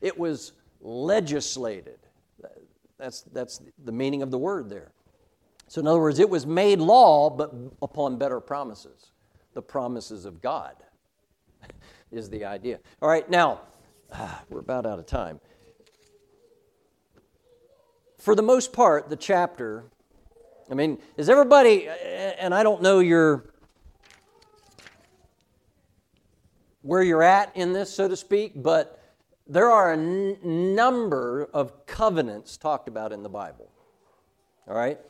[0.00, 1.98] it was legislated.
[2.98, 4.90] That's, that's the meaning of the word there.
[5.68, 7.52] So, in other words, it was made law, but
[7.82, 9.10] upon better promises.
[9.54, 10.76] The promises of God
[12.12, 12.78] is the idea.
[13.02, 13.60] All right, now,
[14.48, 15.40] we're about out of time.
[18.18, 19.84] For the most part, the chapter,
[20.70, 23.52] I mean, is everybody, and I don't know your
[26.82, 29.02] where you're at in this, so to speak, but
[29.48, 30.38] there are a n-
[30.74, 33.68] number of covenants talked about in the Bible.
[34.68, 35.00] All right?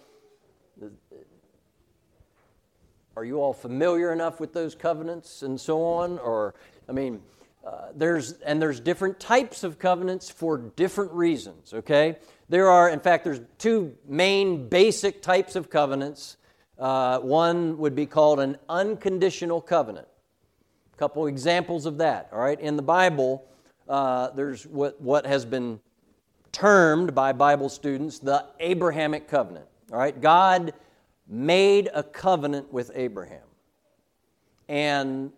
[3.17, 6.19] Are you all familiar enough with those covenants and so on?
[6.19, 6.55] Or,
[6.87, 7.23] I mean,
[7.67, 11.73] uh, there's and there's different types of covenants for different reasons.
[11.73, 12.17] Okay,
[12.51, 16.37] there are in fact there's two main basic types of covenants.
[16.79, 20.07] Uh, one would be called an unconditional covenant.
[20.93, 22.29] A couple examples of that.
[22.33, 23.47] All right, in the Bible,
[23.89, 25.81] uh, there's what what has been
[26.53, 29.67] termed by Bible students the Abrahamic covenant.
[29.91, 30.75] All right, God
[31.29, 33.43] made a covenant with Abraham.
[34.69, 35.33] And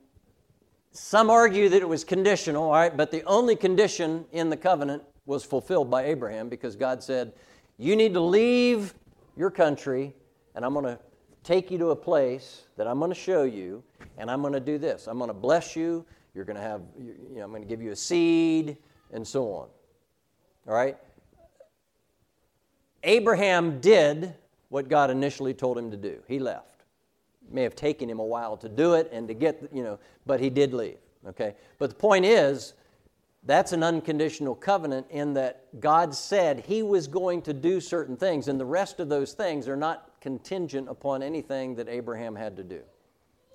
[0.92, 5.02] some argue that it was conditional, all right, but the only condition in the covenant
[5.26, 7.32] was fulfilled by Abraham because God said,
[7.76, 8.94] You need to leave
[9.36, 10.14] your country,
[10.54, 10.98] and I'm going to
[11.44, 13.82] take you to a place that I'm going to show you,
[14.16, 15.06] and I'm going to do this.
[15.06, 16.04] I'm going to bless you.
[16.34, 18.76] You're going to have, you know, I'm going to give you a seed,
[19.12, 19.68] and so on.
[20.66, 20.96] All right?
[23.02, 24.34] Abraham did
[24.68, 26.22] what God initially told him to do.
[26.26, 26.82] He left.
[27.46, 29.98] It may have taken him a while to do it and to get, you know,
[30.26, 30.98] but he did leave.
[31.26, 31.54] Okay?
[31.78, 32.74] But the point is,
[33.44, 38.48] that's an unconditional covenant in that God said he was going to do certain things,
[38.48, 42.64] and the rest of those things are not contingent upon anything that Abraham had to
[42.64, 42.80] do.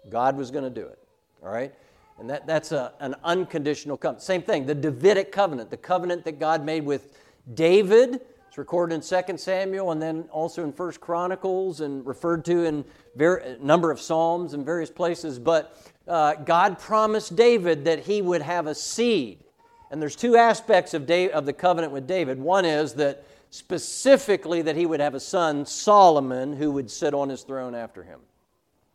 [0.09, 0.99] God was going to do it.
[1.43, 1.73] All right?
[2.19, 4.23] And that, that's a, an unconditional covenant.
[4.23, 7.17] Same thing, the Davidic covenant, the covenant that God made with
[7.53, 8.21] David
[8.53, 12.85] it's recorded in 2 Samuel and then also in 1 Chronicles and referred to in
[13.19, 15.39] a number of Psalms and various places.
[15.39, 15.75] But
[16.07, 19.43] uh, God promised David that he would have a seed.
[19.89, 22.37] And there's two aspects of, of the covenant with David.
[22.37, 27.29] One is that specifically that he would have a son, Solomon, who would sit on
[27.29, 28.19] his throne after him.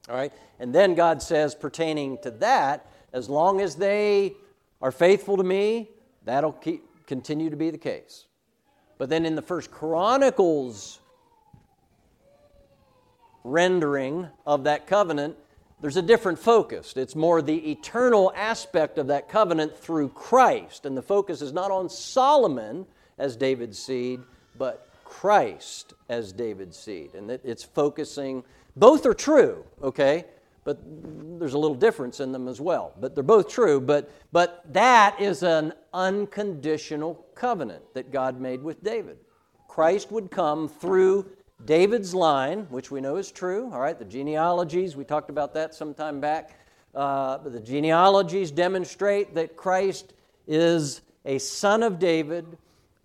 [0.09, 0.33] All right?
[0.61, 4.35] And then God says, pertaining to that, as long as they
[4.81, 5.91] are faithful to me,
[6.25, 8.28] that'll keep, continue to be the case.
[8.99, 10.99] But then in the first Chronicles
[13.45, 15.37] rendering of that covenant,
[15.81, 16.95] there's a different focus.
[16.97, 20.85] It's more the eternal aspect of that covenant through Christ.
[20.85, 22.85] And the focus is not on Solomon
[23.17, 24.21] as David's seed,
[24.57, 27.15] but Christ as David's seed.
[27.15, 28.43] And it's focusing,
[28.77, 30.25] both are true, okay?
[30.69, 30.83] But
[31.39, 32.93] there's a little difference in them as well.
[33.01, 33.81] But they're both true.
[33.81, 39.17] But, but that is an unconditional covenant that God made with David.
[39.67, 41.25] Christ would come through
[41.65, 45.75] David's line, which we know is true, all right, the genealogies, we talked about that
[45.75, 46.61] some time back.
[46.95, 50.13] Uh, the genealogies demonstrate that Christ
[50.47, 52.45] is a son of David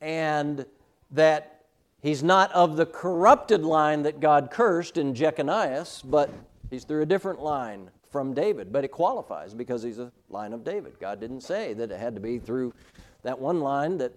[0.02, 0.66] and
[1.12, 1.64] that
[2.02, 6.30] he's not of the corrupted line that God cursed in Jeconias, but
[6.74, 8.72] he's through a different line from David.
[8.72, 11.00] But it qualifies because he's a line of David.
[11.00, 12.74] God didn't say that it had to be through
[13.24, 14.14] that one line that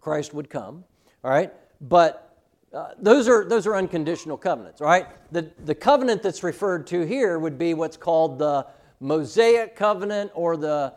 [0.00, 0.84] Christ would come.
[1.24, 1.52] All right?
[1.80, 2.28] But
[2.72, 5.06] uh, those, are, those are unconditional covenants, all right?
[5.32, 8.66] The, the covenant that's referred to here would be what's called the
[9.00, 10.92] Mosaic covenant or the,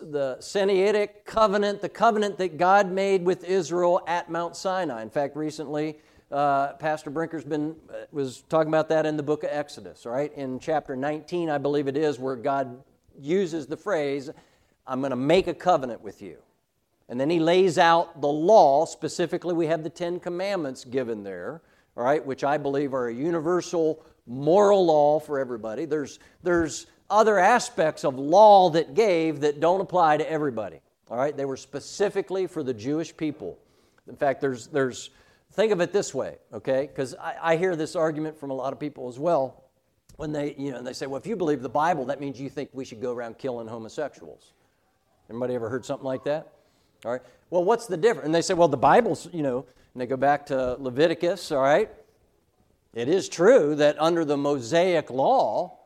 [0.00, 5.00] the Sinaitic covenant, the covenant that God made with Israel at Mount Sinai.
[5.00, 5.96] In fact, recently,
[6.30, 10.32] uh, Pastor Brinker's been uh, was talking about that in the book of Exodus, right?
[10.34, 12.82] In chapter 19, I believe it is, where God
[13.18, 14.30] uses the phrase,
[14.86, 16.38] I'm going to make a covenant with you.
[17.08, 18.84] And then he lays out the law.
[18.86, 21.62] Specifically, we have the Ten Commandments given there,
[21.94, 25.84] right, which I believe are a universal moral law for everybody.
[25.84, 30.80] There's, there's other aspects of law that gave that don't apply to everybody.
[31.08, 33.56] All right, they were specifically for the Jewish people.
[34.08, 35.10] In fact, there's, there's
[35.56, 36.86] think of it this way, okay?
[36.86, 39.64] Because I, I hear this argument from a lot of people as well
[40.16, 42.40] when they, you know, and they say, well, if you believe the Bible, that means
[42.40, 44.52] you think we should go around killing homosexuals.
[45.28, 46.52] Anybody ever heard something like that?
[47.04, 47.22] All right.
[47.50, 48.26] Well, what's the difference?
[48.26, 51.62] And they say, well, the Bible's, you know, and they go back to Leviticus, all
[51.62, 51.90] right?
[52.94, 55.78] It is true that under the Mosaic law,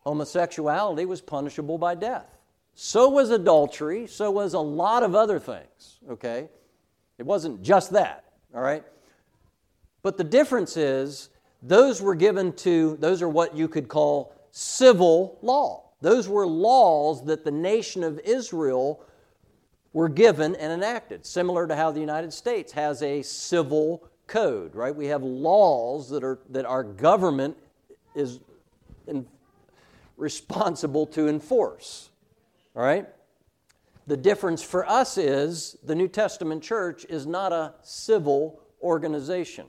[0.00, 2.26] homosexuality was punishable by death.
[2.74, 6.48] So was adultery, so was a lot of other things, okay?
[7.18, 8.24] It wasn't just that,
[8.54, 8.84] all right?
[10.02, 11.30] But the difference is
[11.62, 15.90] those were given to, those are what you could call civil law.
[16.00, 19.04] Those were laws that the nation of Israel
[19.92, 24.94] were given and enacted, similar to how the United States has a civil code, right?
[24.94, 27.56] We have laws that, are, that our government
[28.14, 28.38] is
[29.06, 29.26] in,
[30.16, 32.10] responsible to enforce,
[32.76, 33.08] all right?
[34.06, 39.66] The difference for us is the New Testament church is not a civil organization,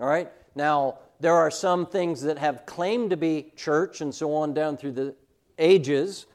[0.00, 0.30] all right?
[0.54, 4.76] Now, there are some things that have claimed to be church and so on down
[4.76, 5.14] through the
[5.58, 6.26] ages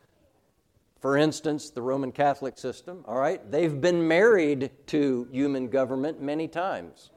[1.05, 6.47] for instance, the Roman Catholic system, all right, they've been married to human government many
[6.47, 7.11] times.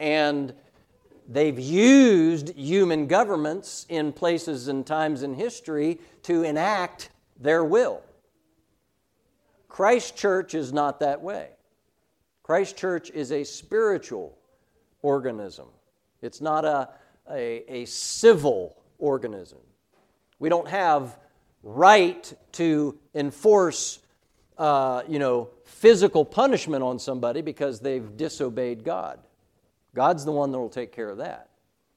[0.00, 0.54] And
[1.28, 8.00] they've used human governments in places and times in history to enact their will.
[9.68, 11.50] Christ Church is not that way.
[12.42, 14.37] Christ Church is a spiritual
[15.02, 15.66] organism,
[16.22, 16.88] it's not a,
[17.30, 19.58] a, a civil organism.
[20.38, 21.18] We don't have
[21.62, 24.00] right to enforce,
[24.56, 29.20] uh, you know, physical punishment on somebody because they've disobeyed God.
[29.94, 31.48] God's the one that will take care of that.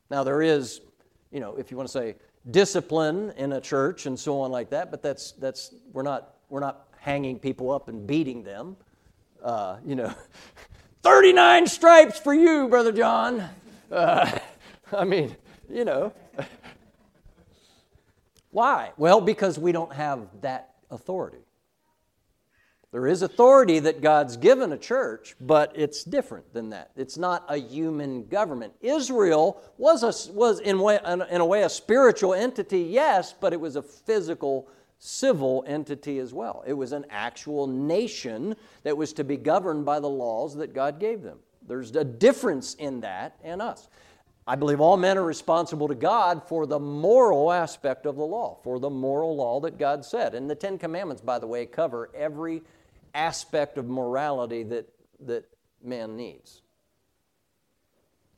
[0.10, 0.82] Now, there is,
[1.32, 2.16] you know, if you want to say
[2.50, 6.60] discipline in a church and so on like that, but that's, that's we're, not, we're
[6.60, 8.76] not hanging people up and beating them.
[9.44, 10.14] Uh, you know,
[11.02, 13.50] 39 stripes for you, Brother John.
[13.92, 14.40] Uh,
[14.94, 15.36] I mean,
[15.70, 16.14] you know,
[18.52, 18.92] why?
[18.98, 21.40] Well, because we don't have that authority.
[22.92, 26.92] There is authority that God's given a church, but it's different than that.
[26.98, 28.74] It's not a human government.
[28.82, 33.62] Israel was, a, was in, way, in a way a spiritual entity, yes, but it
[33.62, 34.68] was a physical,
[35.04, 36.64] civil entity as well.
[36.68, 41.00] It was an actual nation that was to be governed by the laws that God
[41.00, 41.40] gave them.
[41.68, 43.90] There's a difference in that and us.
[44.46, 48.60] I believe all men are responsible to God for the moral aspect of the law,
[48.64, 50.36] for the moral law that God said.
[50.36, 52.62] And the Ten Commandments, by the way, cover every
[53.16, 54.88] aspect of morality that,
[55.22, 55.46] that
[55.84, 56.62] man needs.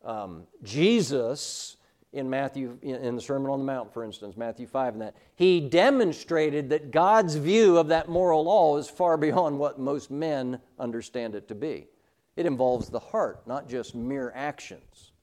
[0.05, 1.76] Um, Jesus,
[2.14, 5.59] in Matthew, in the Sermon on the Mount, for instance, Matthew 5 and that, he
[5.59, 11.36] demonstrated that God's view of that moral law is far beyond what most men understand
[11.36, 11.88] it to be.
[12.36, 15.14] It involves the heart, not just mere actions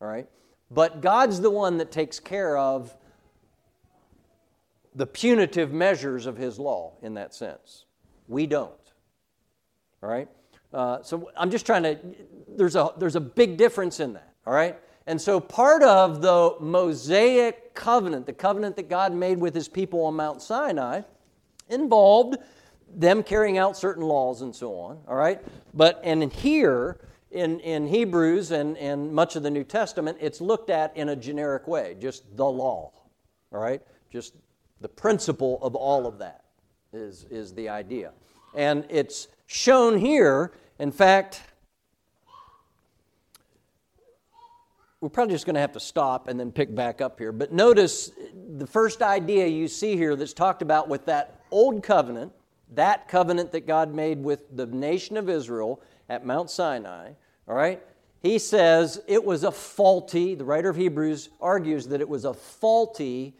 [0.00, 0.28] all right?
[0.70, 2.94] But God's the one that takes care of
[4.94, 7.84] the punitive measures of His law in that sense.
[8.28, 8.72] We don't.
[10.02, 10.28] All right?
[10.72, 11.98] Uh, so I'm just trying to,
[12.48, 14.34] there's a, there's a big difference in that.
[14.46, 14.78] All right?
[15.06, 20.04] And so part of the Mosaic covenant, the covenant that God made with His people
[20.04, 21.02] on Mount Sinai,
[21.68, 22.38] involved
[22.94, 24.98] them carrying out certain laws and so on.
[25.06, 25.40] All right?
[25.74, 26.98] But, and here,
[27.30, 31.16] in, in Hebrews and, and much of the New Testament, it's looked at in a
[31.16, 32.92] generic way, just the law,
[33.52, 33.82] all right?
[34.10, 34.34] Just
[34.80, 36.44] the principle of all of that
[36.92, 38.12] is, is the idea.
[38.54, 41.42] And it's shown here, in fact,
[45.00, 47.32] we're probably just going to have to stop and then pick back up here.
[47.32, 48.12] But notice
[48.56, 52.32] the first idea you see here that's talked about with that old covenant,
[52.74, 57.10] that covenant that God made with the nation of Israel at Mount Sinai,
[57.46, 57.82] all right?
[58.22, 62.34] He says it was a faulty, the writer of Hebrews argues that it was a
[62.34, 63.36] faulty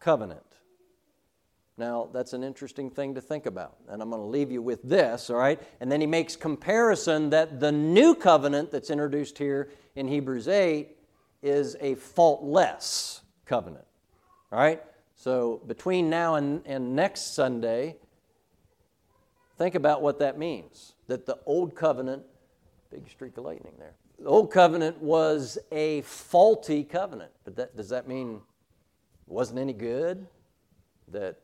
[0.00, 0.53] covenant.
[1.76, 3.76] Now, that's an interesting thing to think about.
[3.88, 5.60] And I'm going to leave you with this, all right?
[5.80, 10.96] And then he makes comparison that the new covenant that's introduced here in Hebrews 8
[11.42, 13.84] is a faultless covenant.
[14.52, 14.82] All right?
[15.16, 17.96] So between now and, and next Sunday,
[19.58, 20.94] think about what that means.
[21.08, 22.22] That the old covenant,
[22.92, 23.94] big streak of lightning there.
[24.20, 27.32] The old covenant was a faulty covenant.
[27.44, 30.26] But that, does that mean it wasn't any good?
[31.08, 31.40] That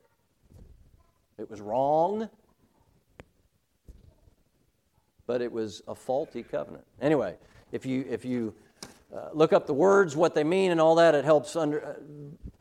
[1.40, 2.28] it was wrong?
[5.26, 6.84] But it was a faulty covenant.
[7.00, 7.36] Anyway,
[7.72, 8.54] if you, if you
[9.14, 11.98] uh, look up the words, what they mean, and all that, it helps under,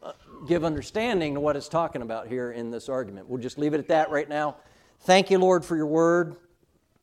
[0.02, 0.14] uh, uh,
[0.48, 3.28] give understanding to what it's talking about here in this argument.
[3.28, 4.56] We'll just leave it at that right now.
[5.02, 6.36] Thank you, Lord, for your word.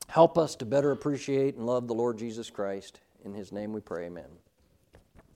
[0.08, 3.00] Help us to better appreciate and love the Lord Jesus Christ.
[3.24, 4.45] In his name we pray, amen.